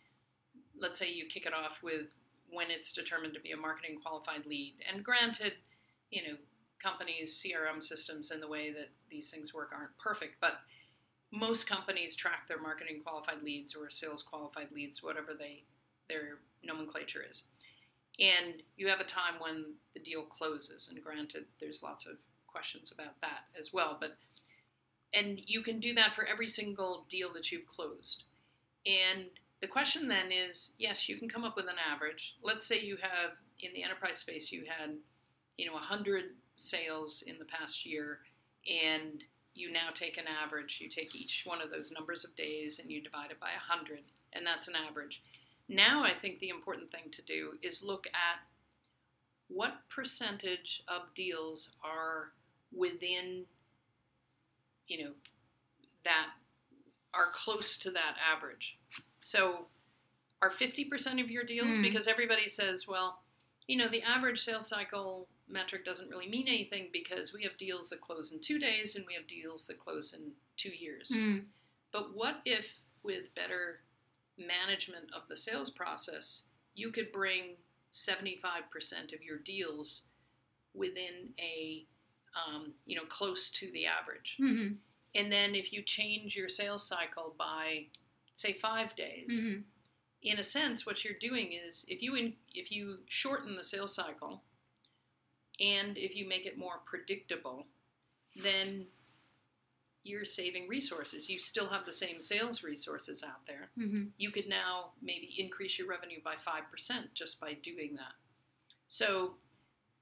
let's 0.78 0.98
say 0.98 1.10
you 1.10 1.26
kick 1.26 1.46
it 1.46 1.54
off 1.54 1.82
with 1.82 2.08
when 2.50 2.70
it's 2.70 2.92
determined 2.92 3.34
to 3.34 3.40
be 3.40 3.52
a 3.52 3.56
marketing 3.56 3.98
qualified 4.02 4.44
lead. 4.46 4.74
And 4.92 5.02
granted, 5.02 5.54
you 6.10 6.22
know, 6.22 6.36
companies' 6.82 7.42
CRM 7.42 7.82
systems 7.82 8.30
and 8.30 8.42
the 8.42 8.48
way 8.48 8.70
that 8.72 8.88
these 9.08 9.30
things 9.30 9.54
work 9.54 9.72
aren't 9.74 9.96
perfect, 9.98 10.36
but 10.40 10.60
most 11.30 11.66
companies 11.66 12.14
track 12.14 12.46
their 12.46 12.60
marketing 12.60 13.00
qualified 13.02 13.42
leads 13.42 13.74
or 13.74 13.88
sales 13.88 14.22
qualified 14.22 14.70
leads, 14.72 15.02
whatever 15.02 15.32
they 15.38 15.64
their 16.08 16.38
nomenclature 16.64 17.24
is. 17.28 17.42
And 18.20 18.62
you 18.76 18.88
have 18.88 19.00
a 19.00 19.04
time 19.04 19.34
when 19.38 19.74
the 19.94 20.00
deal 20.00 20.22
closes, 20.22 20.88
and 20.88 21.02
granted, 21.02 21.46
there's 21.60 21.82
lots 21.82 22.06
of 22.06 22.18
questions 22.46 22.92
about 22.92 23.20
that 23.22 23.44
as 23.58 23.72
well, 23.72 23.96
but 23.98 24.16
and 25.14 25.40
you 25.46 25.62
can 25.62 25.78
do 25.78 25.92
that 25.94 26.14
for 26.14 26.24
every 26.24 26.48
single 26.48 27.04
deal 27.10 27.32
that 27.34 27.52
you've 27.52 27.66
closed. 27.66 28.24
And 28.86 29.26
the 29.60 29.68
question 29.68 30.08
then 30.08 30.32
is 30.32 30.72
yes, 30.78 31.08
you 31.08 31.16
can 31.16 31.28
come 31.28 31.44
up 31.44 31.56
with 31.56 31.66
an 31.66 31.76
average. 31.90 32.36
Let's 32.42 32.66
say 32.66 32.80
you 32.80 32.96
have 33.00 33.32
in 33.60 33.72
the 33.74 33.82
enterprise 33.82 34.18
space, 34.18 34.52
you 34.52 34.64
had 34.66 34.96
you 35.56 35.66
know 35.66 35.74
100 35.74 36.24
sales 36.56 37.22
in 37.26 37.38
the 37.38 37.44
past 37.44 37.86
year, 37.86 38.20
and 38.66 39.24
you 39.54 39.70
now 39.70 39.90
take 39.94 40.16
an 40.16 40.24
average. 40.26 40.78
You 40.80 40.88
take 40.88 41.14
each 41.14 41.42
one 41.44 41.60
of 41.60 41.70
those 41.70 41.92
numbers 41.92 42.24
of 42.24 42.34
days 42.36 42.78
and 42.78 42.90
you 42.90 43.02
divide 43.02 43.30
it 43.30 43.40
by 43.40 43.50
100, 43.68 44.00
and 44.32 44.46
that's 44.46 44.68
an 44.68 44.74
average. 44.74 45.22
Now, 45.68 46.02
I 46.02 46.12
think 46.14 46.38
the 46.38 46.48
important 46.48 46.90
thing 46.90 47.10
to 47.12 47.22
do 47.22 47.52
is 47.62 47.82
look 47.82 48.06
at 48.08 48.40
what 49.48 49.88
percentage 49.88 50.82
of 50.88 51.14
deals 51.14 51.70
are 51.84 52.32
within, 52.72 53.46
you 54.86 55.04
know, 55.04 55.10
that 56.04 56.28
are 57.14 57.26
close 57.32 57.76
to 57.78 57.90
that 57.90 58.16
average. 58.34 58.78
So, 59.22 59.66
are 60.40 60.50
50% 60.50 61.20
of 61.22 61.30
your 61.30 61.44
deals, 61.44 61.76
Hmm. 61.76 61.82
because 61.82 62.08
everybody 62.08 62.48
says, 62.48 62.88
well, 62.88 63.22
you 63.68 63.76
know, 63.76 63.88
the 63.88 64.02
average 64.02 64.40
sales 64.42 64.66
cycle 64.68 65.28
metric 65.46 65.84
doesn't 65.84 66.08
really 66.08 66.28
mean 66.28 66.48
anything 66.48 66.88
because 66.92 67.32
we 67.32 67.42
have 67.44 67.56
deals 67.56 67.90
that 67.90 68.00
close 68.00 68.32
in 68.32 68.40
two 68.40 68.58
days 68.58 68.96
and 68.96 69.06
we 69.06 69.14
have 69.14 69.26
deals 69.26 69.66
that 69.66 69.78
close 69.78 70.12
in 70.12 70.32
two 70.56 70.70
years. 70.70 71.10
Mm. 71.14 71.44
But 71.92 72.16
what 72.16 72.40
if, 72.44 72.80
with 73.02 73.34
better 73.34 73.82
management 74.46 75.06
of 75.14 75.22
the 75.28 75.36
sales 75.36 75.70
process, 75.70 76.42
you 76.74 76.90
could 76.90 77.12
bring 77.12 77.56
75% 77.92 79.14
of 79.14 79.22
your 79.22 79.38
deals 79.38 80.02
within 80.74 81.34
a, 81.38 81.86
um, 82.34 82.72
you 82.86 82.96
know, 82.96 83.04
close 83.04 83.50
to 83.50 83.70
the 83.72 83.86
average? 83.86 84.36
hmm 84.38 84.68
And 85.14 85.30
then 85.30 85.54
if 85.54 85.72
you 85.72 85.82
change 85.82 86.34
your 86.34 86.48
sales 86.48 86.86
cycle 86.86 87.34
by, 87.38 87.86
say, 88.34 88.54
five 88.54 88.96
days, 88.96 89.40
hmm 89.40 89.60
in 90.22 90.38
a 90.38 90.44
sense, 90.44 90.86
what 90.86 91.04
you're 91.04 91.14
doing 91.20 91.52
is 91.52 91.84
if 91.88 92.00
you 92.00 92.14
in, 92.14 92.34
if 92.54 92.70
you 92.70 92.98
shorten 93.08 93.56
the 93.56 93.64
sales 93.64 93.94
cycle, 93.94 94.42
and 95.60 95.98
if 95.98 96.14
you 96.16 96.28
make 96.28 96.46
it 96.46 96.56
more 96.56 96.80
predictable, 96.84 97.66
then 98.40 98.86
you're 100.04 100.24
saving 100.24 100.68
resources. 100.68 101.28
You 101.28 101.38
still 101.38 101.68
have 101.68 101.84
the 101.86 101.92
same 101.92 102.20
sales 102.20 102.62
resources 102.62 103.22
out 103.22 103.46
there. 103.46 103.70
hmm 103.76 104.04
You 104.18 104.30
could 104.30 104.48
now 104.48 104.92
maybe 105.00 105.34
increase 105.38 105.78
your 105.78 105.88
revenue 105.88 106.20
by 106.24 106.34
five 106.36 106.70
percent 106.70 107.14
just 107.14 107.40
by 107.40 107.54
doing 107.54 107.94
that. 107.96 108.14
So 108.88 109.34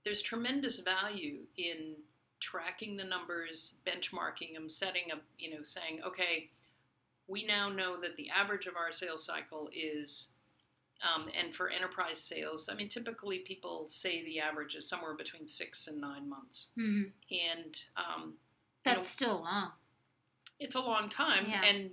there's 0.05 0.23
tremendous 0.23 0.79
value 0.81 1.41
in 1.57 1.97
tracking 2.41 2.97
the 2.97 3.05
numbers, 3.05 3.75
benchmarking 3.87 4.55
them, 4.55 4.69
setting 4.69 5.13
up, 5.13 5.23
you 5.39 5.55
know, 5.55 5.63
saying, 5.63 6.01
okay, 6.07 6.49
we 7.29 7.45
now 7.45 7.69
know 7.69 8.01
that 8.01 8.17
the 8.17 8.31
average 8.31 8.67
of 8.67 8.77
our 8.77 8.91
sales 8.91 9.25
cycle 9.25 9.69
is, 9.75 10.29
um, 11.03 11.29
and 11.39 11.55
for 11.55 11.69
enterprise 11.69 12.19
sales, 12.19 12.69
I 12.73 12.75
mean, 12.75 12.89
typically 12.89 13.41
people 13.41 13.87
say 13.89 14.25
the 14.25 14.41
average 14.41 14.75
is 14.75 14.89
somewhere 14.89 15.15
between 15.15 15.47
six 15.47 15.87
and 15.87 16.01
nine 16.01 16.29
months. 16.29 16.69
hmm 16.75 17.03
And 17.31 17.77
um, 17.97 18.35
That's 18.85 19.11
still 19.11 19.43
long. 19.43 19.73
It's 20.61 20.75
a 20.77 20.81
long 20.81 21.09
time, 21.09 21.49
Yeah. 21.49 21.63
and 21.65 21.91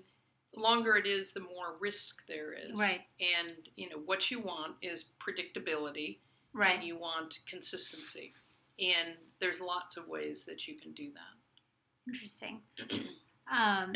the 0.53 0.59
longer 0.59 0.95
it 0.95 1.07
is, 1.07 1.31
the 1.33 1.39
more 1.39 1.75
risk 1.79 2.25
there 2.27 2.53
is. 2.53 2.77
Right. 2.79 3.01
And, 3.19 3.69
you 3.75 3.89
know, 3.89 3.97
what 3.97 4.29
you 4.29 4.39
want 4.39 4.75
is 4.81 5.05
predictability, 5.19 6.19
Right. 6.53 6.75
and 6.75 6.83
you 6.83 6.97
want 6.97 7.39
consistency. 7.47 8.33
And 8.79 9.17
there's 9.39 9.59
lots 9.61 9.97
of 9.97 10.07
ways 10.07 10.45
that 10.45 10.67
you 10.67 10.75
can 10.79 10.91
do 10.93 11.11
that. 11.13 11.33
Interesting. 12.07 12.61
Um, 13.49 13.93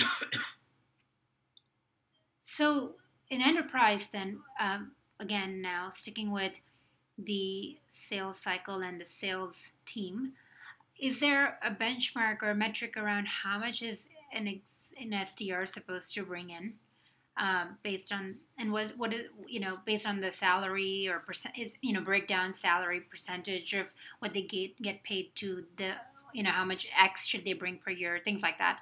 so, 2.40 2.96
in 3.30 3.42
enterprise, 3.42 4.04
then, 4.12 4.42
um, 4.60 4.94
again, 5.20 5.62
now 5.62 5.92
sticking 5.96 6.32
with 6.32 6.54
the 7.18 7.78
sales 8.10 8.38
cycle 8.42 8.82
and 8.82 9.00
the 9.00 9.06
sales 9.06 9.72
team, 9.86 10.34
is 11.00 11.20
there 11.20 11.60
a 11.62 11.72
benchmark 11.72 12.42
or 12.42 12.52
a 12.52 12.56
metric 12.56 12.96
around 12.96 13.28
how 13.28 13.60
much 13.60 13.82
is 13.82 14.00
an, 14.34 14.62
an 15.00 15.12
SDR 15.12 15.68
supposed 15.68 16.14
to 16.16 16.24
bring 16.24 16.50
in? 16.50 16.74
Um, 17.38 17.78
based 17.82 18.12
on 18.12 18.36
and 18.60 18.74
what 18.74 18.96
what 18.98 19.14
is 19.14 19.30
you 19.48 19.62
know 19.62 19.80
based 19.86 20.06
on 20.06 20.20
the 20.20 20.34
salary 20.34 21.08
or 21.08 21.20
percent 21.20 21.58
is 21.58 21.72
you 21.82 21.94
know 21.94 22.02
breakdown 22.02 22.54
salary 22.62 23.00
percentage 23.00 23.74
of 23.74 23.94
what 24.20 24.34
they 24.34 24.42
get 24.42 24.80
get 24.82 25.02
paid 25.04 25.34
to 25.36 25.64
the 25.78 25.94
you 26.34 26.44
know 26.44 26.50
how 26.50 26.66
much 26.66 26.90
X 26.96 27.26
should 27.26 27.46
they 27.46 27.54
bring 27.54 27.78
per 27.78 27.90
year 27.90 28.20
things 28.24 28.42
like 28.42 28.58
that. 28.58 28.80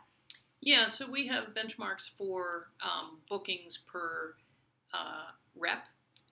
Yeah, 0.61 0.87
so 0.87 1.09
we 1.09 1.27
have 1.27 1.53
benchmarks 1.53 2.09
for 2.17 2.67
um, 2.83 3.19
bookings 3.29 3.77
per 3.77 4.33
uh, 4.93 5.31
rep, 5.55 5.85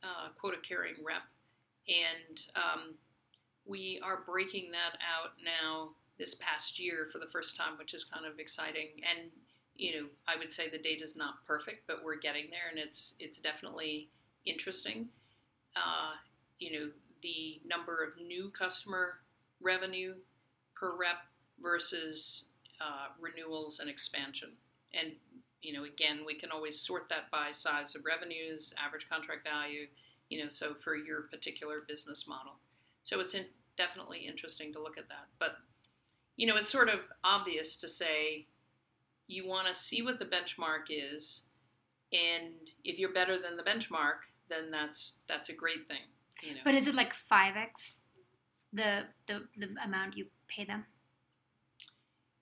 uh, 0.04 0.30
quota 0.40 0.58
carrying 0.62 0.96
rep, 1.06 1.22
and 1.88 2.40
um, 2.56 2.96
we 3.66 4.02
are 4.04 4.24
breaking 4.26 4.72
that 4.72 4.98
out 5.16 5.32
now 5.44 5.92
this 6.18 6.36
past 6.36 6.80
year 6.80 7.08
for 7.12 7.20
the 7.20 7.28
first 7.28 7.56
time, 7.56 7.78
which 7.78 7.94
is 7.94 8.04
kind 8.04 8.26
of 8.26 8.40
exciting. 8.40 8.88
And 9.10 9.30
you 9.76 10.02
know, 10.02 10.08
I 10.28 10.38
would 10.38 10.52
say 10.52 10.70
the 10.70 10.80
data 10.80 11.04
is 11.04 11.16
not 11.16 11.46
perfect, 11.46 11.86
but 11.88 12.04
we're 12.04 12.18
getting 12.18 12.50
there, 12.50 12.70
and 12.70 12.80
it's 12.80 13.14
it's 13.20 13.40
definitely 13.40 14.10
interesting. 14.46 15.10
Uh, 15.76 16.14
you 16.60 16.72
know, 16.72 16.90
the 17.22 17.62
number 17.66 18.04
of 18.04 18.20
new 18.20 18.50
customer 18.50 19.20
revenue 19.62 20.16
per 20.76 20.96
rep 20.96 21.18
versus 21.62 22.46
uh, 22.82 23.08
renewals 23.20 23.80
and 23.80 23.90
expansion. 23.90 24.50
And 24.94 25.14
you 25.62 25.74
know, 25.74 25.84
again, 25.84 26.22
we 26.26 26.36
can 26.36 26.52
always 26.52 26.80
sort 26.80 27.10
that 27.10 27.30
by 27.32 27.52
size 27.52 27.96
of 27.96 28.06
revenues, 28.06 28.74
average 28.84 29.08
contract 29.10 29.44
value. 29.44 29.88
You 30.30 30.44
know, 30.44 30.50
so 30.50 30.74
for 30.74 30.96
your 30.96 31.22
particular 31.22 31.78
business 31.88 32.28
model. 32.28 32.54
So 33.04 33.22
it's 33.22 33.34
in, 33.34 33.46
definitely 33.78 34.20
interesting 34.20 34.74
to 34.74 34.82
look 34.82 34.98
at 34.98 35.08
that. 35.08 35.28
But 35.40 35.58
you 36.38 36.48
know, 36.48 36.56
it's 36.56 36.72
sort 36.72 36.88
of 36.88 37.00
obvious 37.24 37.76
to 37.78 37.90
say 37.90 38.46
you 39.28 39.46
want 39.46 39.68
to 39.68 39.74
see 39.74 40.02
what 40.02 40.20
the 40.20 40.26
benchmark 40.26 40.86
is, 40.90 41.42
and 42.14 42.54
if 42.86 42.98
you're 42.98 43.12
better 43.12 43.38
than 43.38 43.58
the 43.58 43.64
benchmark, 43.64 44.30
then 44.50 44.72
that's 44.72 45.16
that's 45.28 45.50
a 45.50 45.54
great 45.54 45.88
thing. 45.88 45.98
You 46.42 46.54
know. 46.56 46.62
But 46.64 46.76
is 46.76 46.88
it 46.88 46.96
like 46.96 47.14
five 47.14 47.58
x 47.58 47.98
the 48.72 49.06
the 49.26 49.48
the 49.58 49.76
amount 49.84 50.16
you 50.16 50.28
pay 50.48 50.64
them? 50.64 50.86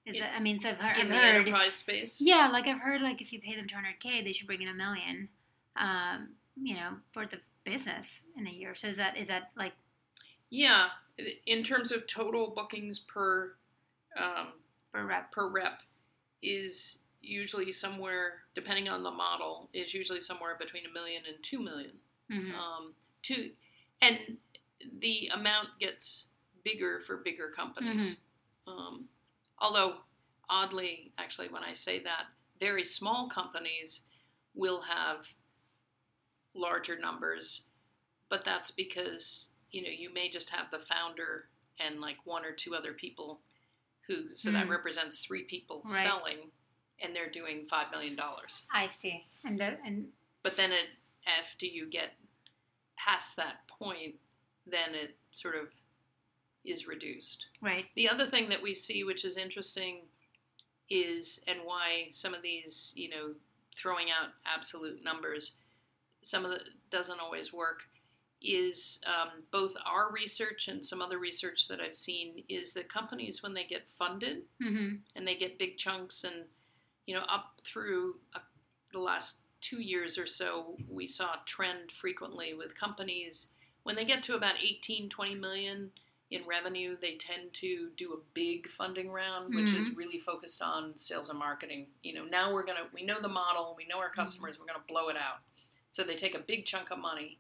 Is 0.05 0.17
it, 0.17 0.23
I 0.36 0.39
mean, 0.39 0.60
so 0.60 0.69
I've 0.69 0.77
heard, 0.77 0.97
in 0.97 1.01
I've 1.03 1.08
the 1.08 1.15
heard 1.15 1.36
enterprise 1.36 1.73
space, 1.73 2.21
yeah, 2.21 2.49
like 2.53 2.67
I've 2.67 2.79
heard 2.79 3.01
like 3.01 3.21
if 3.21 3.34
you 3.34 3.41
pay 3.41 3.55
them 3.55 3.65
200k, 3.65 4.23
they 4.23 4.34
should 4.34 4.45
bring 4.45 4.62
in 4.62 4.67
a 4.67 4.73
million, 4.73 5.29
um, 5.75 6.36
you 6.62 6.75
know, 6.75 6.97
worth 7.15 7.34
of 7.34 7.39
business 7.63 8.21
in 8.38 8.45
a 8.45 8.51
year. 8.51 8.75
So 8.75 8.89
is 8.89 8.97
that 8.97 9.17
is 9.17 9.29
that 9.29 9.49
like 9.58 9.73
yeah. 10.51 10.88
In 11.47 11.63
terms 11.63 11.93
of 11.93 12.08
total 12.08 12.51
bookings 12.53 12.99
per 12.99 13.55
um, 14.15 14.47
per 14.93 15.06
rep? 15.06 15.32
per 15.32 15.49
rep 15.49 15.82
is 16.41 16.97
usually 17.21 17.71
somewhere, 17.71 18.41
depending 18.54 18.88
on 18.88 19.04
the 19.04 19.12
model, 19.12 19.69
is 19.73 19.93
usually 19.93 20.21
somewhere 20.21 20.56
between 20.60 20.86
a 20.86 20.93
million 20.93 21.23
and 21.28 21.38
two 21.43 21.60
million. 21.62 21.91
hmm 22.30 22.51
Um, 22.51 22.93
two, 23.23 23.51
and 24.01 24.38
the 24.99 25.30
amount 25.34 25.69
gets 25.80 26.25
bigger 26.63 26.99
for 27.06 27.17
bigger 27.17 27.49
companies. 27.56 28.17
Um, 28.67 29.06
although, 29.60 29.95
oddly, 30.49 31.12
actually, 31.17 31.49
when 31.49 31.63
I 31.63 31.73
say 31.73 31.99
that, 32.04 32.25
very 32.60 32.84
small 32.86 33.30
companies 33.30 34.01
will 34.54 34.82
have 34.82 35.28
larger 36.54 36.97
numbers, 36.97 37.63
but 38.30 38.45
that's 38.45 38.71
because 38.71 39.49
you 39.71 39.82
know 39.82 39.89
you 39.89 40.13
may 40.13 40.30
just 40.30 40.49
have 40.51 40.71
the 40.71 40.80
founder 40.80 41.45
and 41.80 41.99
like 41.99 42.17
one 42.23 42.45
or 42.45 42.54
two 42.54 42.73
other 42.73 42.93
people 42.93 43.41
who 44.07 44.33
so 44.35 44.51
that 44.51 44.67
Mm. 44.67 44.69
represents 44.69 45.23
three 45.25 45.43
people 45.43 45.81
Right. 45.85 46.05
selling 46.05 46.51
and 46.99 47.15
they're 47.15 47.29
doing 47.29 47.65
five 47.67 47.91
million 47.91 48.15
dollars 48.15 48.63
I 48.71 48.87
see. 48.87 49.25
And 49.43 49.59
the, 49.59 49.77
and 49.85 50.11
but 50.43 50.55
then 50.55 50.71
it 50.71 50.89
after 51.25 51.65
you 51.65 51.87
get 51.87 52.13
past 52.97 53.35
that 53.35 53.67
point 53.67 54.15
then 54.65 54.95
it 54.95 55.17
sort 55.31 55.55
of 55.55 55.73
is 56.63 56.87
reduced 56.87 57.47
right. 57.61 57.85
the 57.95 58.09
other 58.09 58.27
thing 58.29 58.49
that 58.49 58.61
we 58.61 58.73
see 58.73 59.03
which 59.03 59.23
is 59.25 59.37
interesting 59.37 60.07
is 60.89 61.39
and 61.47 61.59
why 61.63 62.07
some 62.11 62.33
of 62.33 62.41
these 62.41 62.93
you 62.95 63.09
know 63.09 63.35
throwing 63.75 64.09
out 64.11 64.29
absolute 64.45 65.03
numbers 65.03 65.53
some 66.21 66.45
of 66.45 66.51
it 66.51 66.69
doesn't 66.89 67.19
always 67.19 67.51
work 67.53 67.83
is 68.41 69.00
um, 69.08 69.43
both 69.52 69.76
our 69.86 70.12
research 70.12 70.67
and 70.67 70.86
some 70.86 71.02
other 71.02 71.17
research 71.17 71.67
that 71.67 71.80
i've 71.80 71.95
seen 71.95 72.43
is 72.50 72.74
that 72.74 72.88
companies 72.91 73.41
when 73.41 73.54
they 73.54 73.63
get 73.63 73.88
funded 73.88 74.43
hmm 74.62 74.95
and 75.15 75.28
they 75.28 75.36
get 75.36 75.58
big 75.58 75.78
chunks 75.78 76.24
and 76.24 76.45
you 77.06 77.15
know 77.15 77.24
up 77.30 77.54
through 77.63 78.15
uh, 78.36 78.39
the 78.91 79.00
last 79.00 79.39
two 79.62 79.82
years 79.82 80.17
or 80.17 80.28
so 80.28 80.78
we 80.88 81.08
saw 81.08 81.34
a 81.34 81.39
trend 81.45 81.91
frequently 81.91 82.54
with 82.54 82.80
companies. 82.80 83.48
When 83.84 83.95
they 83.95 84.06
get 84.06 84.24
to 84.24 84.36
about 84.36 84.56
18 84.62 85.10
20 85.10 85.36
million 85.36 85.91
in 86.32 86.41
revenue 86.48 86.95
they 87.00 87.15
tend 87.15 87.54
to 87.54 87.89
do 87.98 88.13
a 88.13 88.24
big 88.34 88.67
funding 88.67 89.10
round 89.12 89.54
which 89.54 89.74
is 89.74 89.95
really 89.95 90.19
focused 90.19 90.62
on 90.62 90.98
sales 90.98 91.30
and 91.30 91.39
marketing. 91.39 91.88
You 92.04 92.13
know 92.15 92.26
now 92.26 92.54
we're 92.54 92.65
gonna 92.65 92.88
we 92.93 93.04
know 93.04 93.19
the 93.21 93.28
model 93.28 93.76
we 93.78 93.88
know 93.88 93.98
our 93.98 94.10
customers 94.10 94.56
we're 94.60 94.65
gonna 94.65 94.84
blow 94.88 95.10
it 95.10 95.17
out. 95.17 95.39
So 95.89 96.04
they 96.04 96.15
take 96.15 96.36
a 96.36 96.39
big 96.39 96.65
chunk 96.65 96.91
of 96.91 97.00
money 97.00 97.39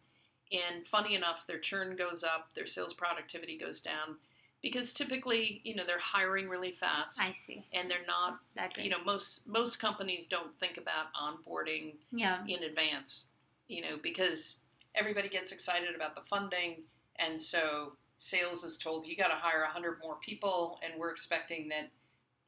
and 0.51 0.87
funny 0.87 1.15
enough 1.15 1.45
their 1.47 1.59
churn 1.59 1.95
goes 1.95 2.23
up 2.23 2.53
their 2.53 2.67
sales 2.67 2.93
productivity 2.93 3.57
goes 3.57 3.79
down 3.79 4.15
because 4.61 4.93
typically 4.93 5.61
you 5.63 5.75
know 5.75 5.83
they're 5.85 5.99
hiring 5.99 6.49
really 6.49 6.71
fast 6.71 7.21
I 7.21 7.31
see. 7.31 7.65
and 7.73 7.89
they're 7.89 7.97
not 8.07 8.39
you 8.77 8.89
know 8.89 9.03
most 9.05 9.47
most 9.47 9.79
companies 9.79 10.25
don't 10.25 10.57
think 10.59 10.77
about 10.77 11.07
onboarding 11.13 11.93
yeah. 12.11 12.39
in 12.47 12.63
advance 12.63 13.27
you 13.67 13.81
know 13.81 13.97
because 14.01 14.57
everybody 14.95 15.29
gets 15.29 15.51
excited 15.51 15.95
about 15.95 16.15
the 16.15 16.21
funding 16.21 16.83
and 17.17 17.41
so 17.41 17.93
sales 18.17 18.63
is 18.63 18.77
told 18.77 19.05
you 19.05 19.15
got 19.15 19.27
to 19.27 19.35
hire 19.35 19.61
100 19.61 19.99
more 20.01 20.17
people 20.25 20.79
and 20.83 20.99
we're 20.99 21.11
expecting 21.11 21.67
that 21.69 21.89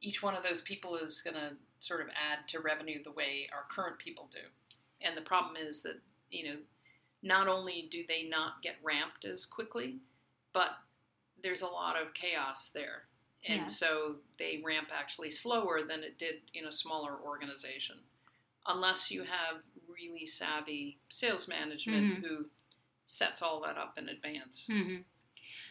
each 0.00 0.22
one 0.22 0.34
of 0.34 0.42
those 0.42 0.60
people 0.62 0.96
is 0.96 1.20
going 1.22 1.34
to 1.34 1.50
sort 1.80 2.00
of 2.00 2.08
add 2.08 2.48
to 2.48 2.60
revenue 2.60 3.02
the 3.02 3.12
way 3.12 3.48
our 3.52 3.64
current 3.70 3.98
people 3.98 4.28
do 4.32 4.40
and 5.02 5.16
the 5.16 5.22
problem 5.22 5.54
is 5.56 5.82
that 5.82 6.00
you 6.30 6.44
know 6.44 6.56
not 7.22 7.48
only 7.48 7.88
do 7.90 8.04
they 8.06 8.22
not 8.24 8.62
get 8.62 8.76
ramped 8.82 9.24
as 9.24 9.44
quickly 9.46 9.98
but 10.52 10.70
there's 11.42 11.62
a 11.62 11.66
lot 11.66 11.96
of 12.00 12.14
chaos 12.14 12.68
there 12.68 13.04
and 13.44 13.60
Yeah. 13.62 13.66
so 13.66 14.16
they 14.38 14.60
ramp 14.64 14.88
actually 14.92 15.30
slower 15.30 15.82
than 15.82 16.02
it 16.02 16.18
did 16.18 16.42
in 16.54 16.66
a 16.66 16.72
smaller 16.72 17.16
organization 17.20 17.96
unless 18.66 19.10
you 19.10 19.22
have 19.22 19.62
really 19.88 20.26
savvy 20.26 20.98
sales 21.08 21.48
management 21.48 22.04
Mhm. 22.22 22.26
who 22.26 22.50
sets 23.06 23.40
all 23.42 23.60
that 23.62 23.76
up 23.78 23.98
in 23.98 24.08
advance 24.08 24.66
hmm 24.66 24.98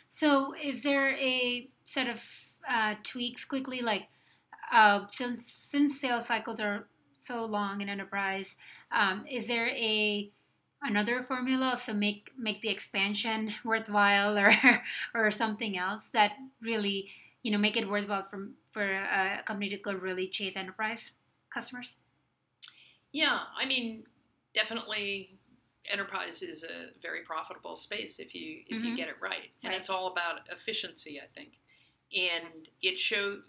So, 0.09 0.53
is 0.53 0.83
there 0.83 1.15
a 1.17 1.69
set 1.83 2.07
of 2.07 2.23
uh, 2.67 2.95
tweaks 3.03 3.45
quickly? 3.45 3.81
Like, 3.81 4.09
uh, 4.71 5.07
since 5.11 5.51
since 5.51 5.99
sales 5.99 6.25
cycles 6.27 6.59
are 6.59 6.87
so 7.19 7.45
long 7.45 7.81
in 7.81 7.89
enterprise, 7.89 8.55
um, 8.91 9.25
is 9.27 9.47
there 9.47 9.67
a 9.67 10.31
another 10.81 11.23
formula 11.23 11.79
to 11.85 11.93
make 11.93 12.29
make 12.37 12.61
the 12.61 12.69
expansion 12.69 13.53
worthwhile, 13.63 14.37
or 14.37 14.53
or 15.13 15.31
something 15.31 15.77
else 15.77 16.09
that 16.09 16.33
really 16.61 17.11
you 17.43 17.51
know 17.51 17.57
make 17.57 17.77
it 17.77 17.87
worthwhile 17.89 18.23
for 18.23 18.49
for 18.71 18.83
a 18.93 19.43
company 19.45 19.69
to 19.69 19.77
go 19.77 19.93
really 19.93 20.27
chase 20.27 20.55
enterprise 20.55 21.11
customers? 21.49 21.95
yeah 23.11 23.39
i 23.57 23.65
mean 23.65 24.03
definitely 24.53 25.39
enterprise 25.89 26.41
is 26.41 26.63
a 26.63 26.87
very 27.01 27.21
profitable 27.21 27.75
space 27.75 28.19
if 28.19 28.35
you 28.35 28.63
if 28.67 28.83
you 28.83 28.91
Mhm. 28.91 28.97
get 28.97 29.07
it 29.07 29.15
right 29.21 29.49
and 29.63 29.71
Right. 29.71 29.79
it's 29.79 29.89
all 29.89 30.07
about 30.07 30.41
efficiency 30.51 31.21
i 31.21 31.27
think 31.27 31.59
and 32.13 32.67
it 32.81 32.97
show 32.97 33.41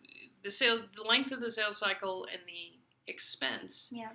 the 0.43 0.51
sale 0.51 0.89
the 0.95 1.03
length 1.03 1.33
of 1.33 1.41
the 1.41 1.51
sales 1.51 1.77
cycle 1.79 2.27
and 2.33 2.41
the 2.47 2.79
expense 3.07 3.89
Yeah. 3.91 4.13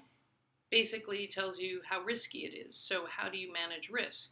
Basically 0.74 1.28
tells 1.28 1.60
you 1.60 1.82
how 1.88 2.02
risky 2.02 2.40
it 2.40 2.68
is. 2.68 2.76
So, 2.76 3.06
how 3.08 3.30
do 3.30 3.38
you 3.38 3.54
manage 3.54 3.92
risk? 3.92 4.32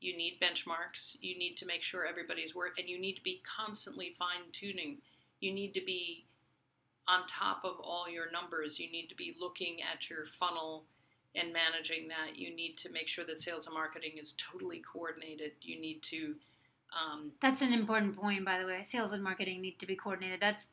You 0.00 0.16
need 0.16 0.40
benchmarks. 0.40 1.16
You 1.20 1.38
need 1.38 1.58
to 1.58 1.66
make 1.66 1.82
sure 1.82 2.06
everybody's 2.06 2.54
work, 2.54 2.78
and 2.78 2.88
you 2.88 2.98
need 2.98 3.16
to 3.16 3.22
be 3.22 3.42
constantly 3.44 4.14
fine 4.18 4.50
tuning. 4.50 4.96
You 5.40 5.52
need 5.52 5.74
to 5.74 5.84
be 5.84 6.24
on 7.06 7.26
top 7.26 7.60
of 7.64 7.76
all 7.82 8.08
your 8.08 8.32
numbers. 8.32 8.80
You 8.80 8.90
need 8.90 9.08
to 9.08 9.14
be 9.14 9.36
looking 9.38 9.80
at 9.82 10.08
your 10.08 10.24
funnel 10.24 10.84
and 11.34 11.52
managing 11.52 12.08
that. 12.08 12.34
You 12.34 12.56
need 12.56 12.78
to 12.78 12.90
make 12.90 13.08
sure 13.08 13.26
that 13.26 13.42
sales 13.42 13.66
and 13.66 13.74
marketing 13.74 14.12
is 14.18 14.32
totally 14.38 14.82
coordinated. 14.90 15.52
You 15.60 15.78
need 15.78 16.02
to, 16.04 16.34
um, 16.98 17.32
That's 17.42 17.60
an 17.60 17.74
important 17.74 18.16
point, 18.16 18.42
by 18.42 18.58
the 18.58 18.64
way. 18.64 18.86
Sales 18.88 19.12
and 19.12 19.22
marketing 19.22 19.60
need 19.60 19.78
to 19.80 19.86
be 19.86 19.96
coordinated. 19.96 20.40
That's 20.40 20.66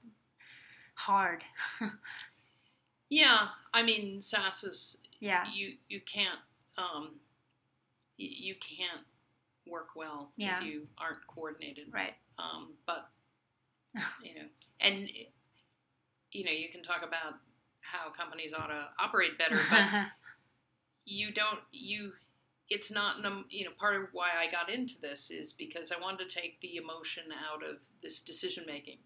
hard. 0.94 1.44
yeah. 3.10 3.50
I 3.74 3.84
mean, 3.84 4.22
SaaS 4.22 4.64
is 4.64 4.98
yeah. 5.22 5.46
you 5.54 5.76
you 5.88 6.02
can't 6.02 6.40
um, 6.78 7.12
you, 8.18 8.30
you 8.30 8.56
can't 8.56 9.06
work 9.68 9.90
well 9.96 10.32
Yeah. 10.36 10.58
if 10.58 10.66
you 10.66 10.88
aren't 10.98 11.26
coordinated. 11.28 11.86
Right. 11.94 12.14
Um, 12.38 12.74
but 12.86 13.10
you 14.24 14.36
know, 14.36 14.48
and 14.82 15.10
you 16.32 16.46
know, 16.46 16.52
you 16.52 16.70
can 16.70 16.82
talk 16.84 17.04
about 17.08 17.36
how 17.82 18.10
companies 18.12 18.54
ought 18.54 18.68
to 18.68 18.88
operate 19.00 19.38
better, 19.38 19.60
but 19.70 19.86
you 21.06 21.32
don't 21.34 21.60
you. 21.72 22.14
It's 22.70 22.90
not 22.90 23.22
num- 23.22 23.46
you 23.50 23.66
know 23.66 23.72
part 23.78 23.96
of 24.02 24.08
why 24.14 24.30
I 24.40 24.50
got 24.50 24.70
into 24.70 25.00
this 25.02 25.30
is 25.30 25.52
because 25.52 25.92
I 25.92 26.00
wanted 26.00 26.30
to 26.30 26.36
take 26.40 26.62
the 26.62 26.78
emotion 26.78 27.24
out 27.52 27.64
of 27.68 27.78
this 28.02 28.22
decision 28.22 28.64
making, 28.66 29.00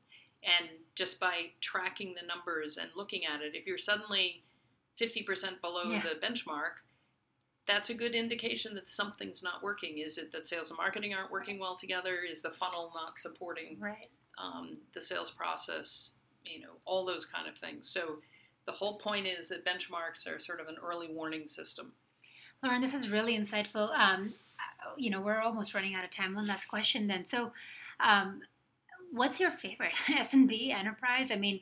and 0.44 0.70
just 0.94 1.20
by 1.20 1.48
tracking 1.62 2.14
the 2.14 2.28
numbers 2.28 2.78
and 2.78 2.90
looking 2.96 3.26
at 3.26 3.42
it, 3.42 3.56
if 3.56 3.66
you're 3.66 3.80
suddenly 3.80 4.44
fifty 4.98 5.24
percent 5.24 5.62
below 5.62 5.84
Yeah. 5.84 6.02
the 6.02 6.26
benchmark, 6.26 6.82
that's 7.68 7.90
a 7.90 7.94
good 7.94 8.14
indication 8.14 8.76
that 8.76 8.90
something's 8.90 9.42
not 9.44 9.64
working. 9.64 9.98
Is 10.00 10.18
it 10.18 10.32
that 10.32 10.48
sales 10.48 10.70
and 10.70 10.78
marketing 10.78 11.14
aren't 11.14 11.32
working 11.32 11.60
well 11.60 11.76
together? 11.76 12.20
Is 12.20 12.42
the 12.42 12.52
funnel 12.52 12.92
not 12.94 13.20
supporting 13.20 13.78
right. 13.80 14.10
um, 14.38 14.74
the 14.94 15.02
sales 15.02 15.32
process? 15.32 16.12
You 16.44 16.62
know, 16.62 16.74
all 16.86 17.06
those 17.06 17.26
kind 17.26 17.48
of 17.48 17.58
things. 17.58 17.90
So 17.90 18.18
the 18.66 18.72
whole 18.72 18.98
point 19.00 19.26
is 19.26 19.48
that 19.50 19.66
benchmarks 19.66 20.28
are 20.28 20.40
sort 20.40 20.60
of 20.60 20.68
an 20.68 20.78
early 20.84 21.12
warning 21.12 21.48
system. 21.48 21.94
Lauren, 22.64 22.82
this 22.82 22.94
is 22.94 23.10
really 23.10 23.38
insightful. 23.38 23.92
Um, 23.98 24.34
you 24.98 25.10
know, 25.10 25.22
we're 25.22 25.42
almost 25.42 25.74
running 25.74 25.96
out 25.96 26.04
of 26.04 26.10
time. 26.12 26.36
One 26.36 26.48
last 26.48 26.68
question, 26.68 27.08
then. 27.08 27.26
So, 27.26 27.52
um, 28.00 28.42
what's 29.12 29.40
your 29.40 29.52
favorite 29.52 29.94
SMB 30.08 30.74
enterprise? 30.74 31.32
I 31.32 31.36
mean, 31.36 31.60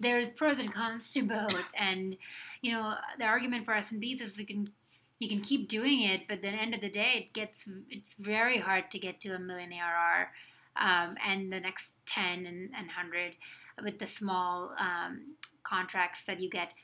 there's 0.00 0.30
pros 0.30 0.58
and 0.58 0.72
cons 0.72 1.12
to 1.12 1.22
both, 1.22 1.68
and 1.76 2.16
you 2.62 2.72
know, 2.72 2.94
the 3.18 3.24
argument 3.24 3.64
for 3.64 3.74
SMBs 3.74 4.20
is 4.20 4.38
you 4.38 4.46
can 4.46 4.70
you 5.18 5.28
can 5.28 5.40
keep 5.40 5.68
doing 5.68 6.02
it, 6.02 6.22
but 6.28 6.42
the 6.42 6.48
end 6.48 6.74
of 6.74 6.80
the 6.80 6.90
day, 6.90 7.12
it 7.16 7.32
gets 7.32 7.64
it's 7.90 8.14
very 8.14 8.58
hard 8.58 8.90
to 8.90 8.98
get 8.98 9.20
to 9.20 9.30
a 9.30 9.38
million 9.38 9.72
ARR, 9.72 10.30
um, 10.76 11.16
and 11.26 11.52
the 11.52 11.60
next 11.60 11.94
ten 12.06 12.46
and, 12.46 12.70
and 12.76 12.90
hundred 12.90 13.36
with 13.82 13.98
the 13.98 14.06
small 14.06 14.72
um, 14.78 15.34
contracts 15.62 16.24
that 16.24 16.40
you 16.40 16.50
get. 16.50 16.74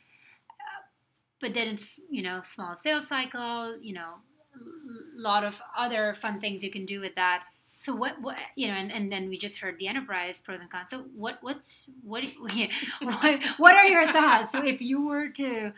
But 1.41 1.55
then 1.55 1.69
it's 1.69 1.99
you 2.11 2.23
know 2.23 2.43
small 2.43 2.77
sales 2.77 3.09
cycle 3.09 3.79
you 3.81 3.95
know 3.95 4.21
a 4.55 5.21
lot 5.21 5.45
of 5.45 5.61
other 5.77 6.15
fun 6.15 6.41
things 6.41 6.63
you 6.63 6.71
can 6.71 6.85
do 6.85 7.01
with 7.01 7.15
that 7.15 7.45
so 7.81 7.95
what 7.95 8.21
what 8.21 8.37
you 8.57 8.69
know 8.69 8.75
and, 8.75 8.93
and 8.93 9.11
then 9.11 9.31
we 9.31 9.39
just 9.39 9.59
heard 9.59 9.79
the 9.79 9.89
enterprise 9.89 10.39
pros 10.45 10.61
and 10.61 10.71
cons. 10.71 10.91
So 10.91 11.07
what 11.17 11.39
what's 11.41 11.89
what 12.03 12.23
what 13.01 13.41
what 13.57 13.75
are 13.75 13.87
your 13.87 14.07
thoughts? 14.07 14.53
So 14.53 14.63
if 14.63 14.83
you 14.83 15.07
were 15.07 15.29
to 15.29 15.73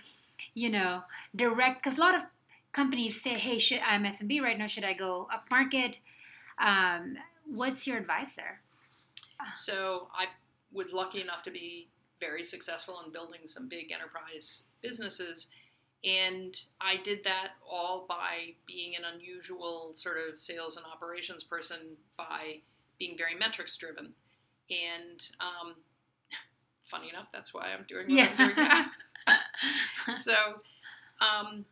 you 0.52 0.68
know 0.68 1.04
direct 1.34 1.84
because 1.84 1.98
a 1.98 2.00
lot 2.00 2.16
of 2.16 2.22
companies 2.72 3.22
say 3.22 3.34
hey 3.34 3.58
should 3.58 3.80
i'm 3.86 4.04
smb 4.04 4.42
right 4.42 4.58
now 4.58 4.66
should 4.66 4.84
i 4.84 4.92
go 4.92 5.28
up 5.32 5.44
market 5.50 6.00
um, 6.58 7.16
what's 7.46 7.86
your 7.86 7.98
advice 7.98 8.34
there? 8.36 8.60
So 9.54 10.08
i 10.14 10.26
was 10.72 10.92
lucky 10.92 11.20
enough 11.20 11.42
to 11.44 11.50
be 11.50 11.88
very 12.20 12.44
successful 12.44 13.00
in 13.04 13.12
building 13.12 13.40
some 13.46 13.68
big 13.68 13.92
enterprise 13.92 14.62
businesses 14.82 15.46
and 16.04 16.56
I 16.80 16.96
did 17.04 17.22
that 17.24 17.52
all 17.68 18.06
by 18.08 18.54
being 18.66 18.96
an 18.96 19.02
unusual 19.14 19.92
sort 19.94 20.16
of 20.16 20.38
sales 20.38 20.76
and 20.76 20.84
operations 20.84 21.44
person 21.44 21.96
by 22.16 22.60
being 22.98 23.16
very 23.16 23.36
metrics 23.36 23.76
driven. 23.76 24.12
And 24.70 25.22
um, 25.40 25.74
funny 26.90 27.08
enough, 27.08 27.28
that's 27.32 27.54
why 27.54 27.68
I'm 27.72 27.84
doing 27.86 28.06
what 28.08 28.16
yeah. 28.16 28.30
I'm 28.36 28.48
doing 28.48 28.68
now. 28.68 28.86
so 30.16 30.34
um, 31.20 31.64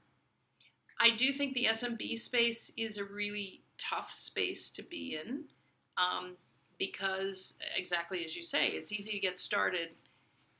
I 1.00 1.10
do 1.16 1.32
think 1.32 1.54
the 1.54 1.66
SMB 1.70 2.18
space 2.18 2.72
is 2.76 2.98
a 2.98 3.04
really 3.04 3.62
tough 3.78 4.12
space 4.12 4.70
to 4.70 4.82
be 4.82 5.18
in 5.20 5.44
um, 5.96 6.36
because, 6.78 7.54
exactly 7.76 8.24
as 8.24 8.36
you 8.36 8.44
say, 8.44 8.68
it's 8.68 8.92
easy 8.92 9.10
to 9.12 9.18
get 9.18 9.40
started 9.40 9.90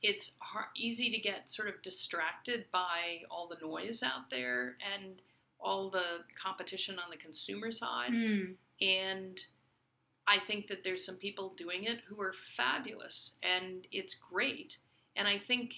it's 0.01 0.31
hard, 0.39 0.67
easy 0.75 1.11
to 1.11 1.19
get 1.19 1.49
sort 1.49 1.67
of 1.67 1.81
distracted 1.81 2.65
by 2.71 3.23
all 3.29 3.47
the 3.47 3.65
noise 3.65 4.03
out 4.03 4.29
there 4.29 4.75
and 4.93 5.21
all 5.59 5.89
the 5.89 6.23
competition 6.41 6.97
on 6.97 7.11
the 7.11 7.17
consumer 7.17 7.71
side. 7.71 8.11
Mm. 8.11 8.55
And 8.81 9.39
I 10.27 10.39
think 10.39 10.67
that 10.67 10.83
there's 10.83 11.05
some 11.05 11.15
people 11.15 11.53
doing 11.55 11.83
it 11.83 11.99
who 12.07 12.19
are 12.21 12.33
fabulous 12.33 13.33
and 13.43 13.85
it's 13.91 14.15
great. 14.15 14.77
And 15.15 15.27
I 15.27 15.37
think 15.37 15.73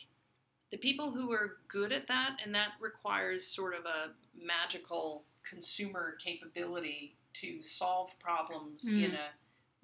the 0.72 0.78
people 0.78 1.12
who 1.12 1.32
are 1.32 1.58
good 1.68 1.92
at 1.92 2.08
that, 2.08 2.38
and 2.44 2.56
that 2.56 2.70
requires 2.80 3.46
sort 3.46 3.76
of 3.76 3.86
a 3.86 4.12
magical 4.36 5.24
consumer 5.48 6.16
capability 6.24 7.16
to 7.34 7.62
solve 7.62 8.18
problems 8.20 8.88
mm. 8.88 9.04
in 9.04 9.12
a 9.12 9.30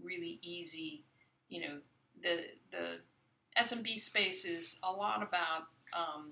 really 0.02 0.40
easy, 0.42 1.04
you 1.50 1.62
know, 1.62 1.78
the 2.22 2.46
the 2.72 2.99
SMB 3.60 4.00
space 4.00 4.46
is 4.46 4.78
a 4.84 4.92
lot 4.92 5.22
about 5.22 5.64
um, 5.94 6.32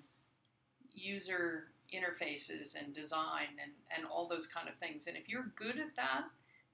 user 0.94 1.66
interfaces 1.94 2.76
and 2.76 2.94
design 2.94 3.48
and, 3.62 3.72
and 3.96 4.06
all 4.06 4.28
those 4.28 4.48
kind 4.48 4.68
of 4.68 4.76
things. 4.76 5.08
And 5.08 5.16
if 5.16 5.30
you're 5.30 5.52
good 5.56 5.80
at 5.80 5.96
that 5.96 6.24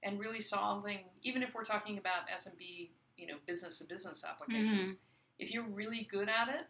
and 0.02 0.18
really 0.18 0.40
solving, 0.40 0.98
even 1.22 1.42
if 1.42 1.54
we're 1.54 1.64
talking 1.64 1.98
about 1.98 2.28
SMB, 2.32 2.90
you 3.16 3.26
know, 3.26 3.34
business 3.46 3.78
to 3.78 3.84
business 3.84 4.24
applications, 4.28 4.90
mm-hmm. 4.90 4.98
if 5.38 5.52
you're 5.52 5.68
really 5.68 6.08
good 6.10 6.28
at 6.28 6.48
it, 6.48 6.66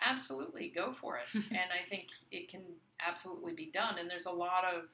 absolutely 0.00 0.68
go 0.74 0.92
for 0.92 1.18
it. 1.18 1.26
and 1.34 1.70
I 1.72 1.88
think 1.88 2.08
it 2.30 2.48
can 2.48 2.62
absolutely 3.06 3.52
be 3.52 3.70
done. 3.72 3.98
And 3.98 4.10
there's 4.10 4.26
a 4.26 4.32
lot 4.32 4.64
of, 4.64 4.84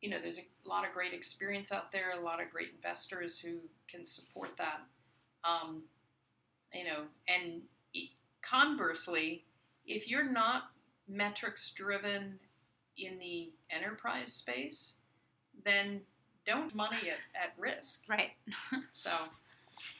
you 0.00 0.10
know, 0.10 0.18
there's 0.20 0.38
a 0.38 0.68
lot 0.68 0.86
of 0.86 0.92
great 0.92 1.12
experience 1.12 1.72
out 1.72 1.92
there, 1.92 2.12
a 2.18 2.24
lot 2.24 2.42
of 2.42 2.50
great 2.50 2.68
investors 2.74 3.38
who 3.38 3.58
can 3.88 4.04
support 4.04 4.56
that. 4.56 4.80
Um, 5.44 5.82
you 6.72 6.84
know, 6.84 7.02
and 7.28 7.62
conversely, 8.42 9.44
if 9.86 10.08
you're 10.08 10.30
not 10.30 10.64
metrics 11.08 11.70
driven 11.70 12.38
in 12.96 13.18
the 13.18 13.50
enterprise 13.70 14.32
space, 14.32 14.94
then 15.64 16.00
don't 16.46 16.74
money 16.74 17.10
at, 17.10 17.40
at 17.40 17.54
risk. 17.58 18.02
Right. 18.08 18.32
so 18.92 19.10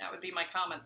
that 0.00 0.10
would 0.10 0.20
be 0.20 0.30
my 0.30 0.44
comment. 0.52 0.82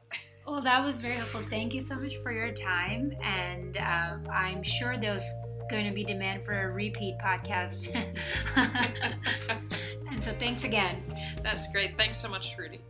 Well, 0.46 0.62
that 0.62 0.84
was 0.84 1.00
very 1.00 1.14
helpful. 1.14 1.42
Thank 1.50 1.74
you 1.74 1.82
so 1.82 1.96
much 1.96 2.16
for 2.22 2.32
your 2.32 2.52
time. 2.52 3.12
And 3.22 3.76
um, 3.78 4.28
I'm 4.32 4.62
sure 4.62 4.96
there's 4.96 5.22
going 5.68 5.86
to 5.86 5.92
be 5.92 6.04
demand 6.04 6.44
for 6.44 6.68
a 6.68 6.72
repeat 6.72 7.16
podcast. 7.18 7.88
and 10.10 10.24
so 10.24 10.32
thanks 10.38 10.64
again. 10.64 11.02
That's 11.42 11.70
great. 11.72 11.96
Thanks 11.98 12.16
so 12.16 12.28
much, 12.28 12.54
Trudy. 12.54 12.80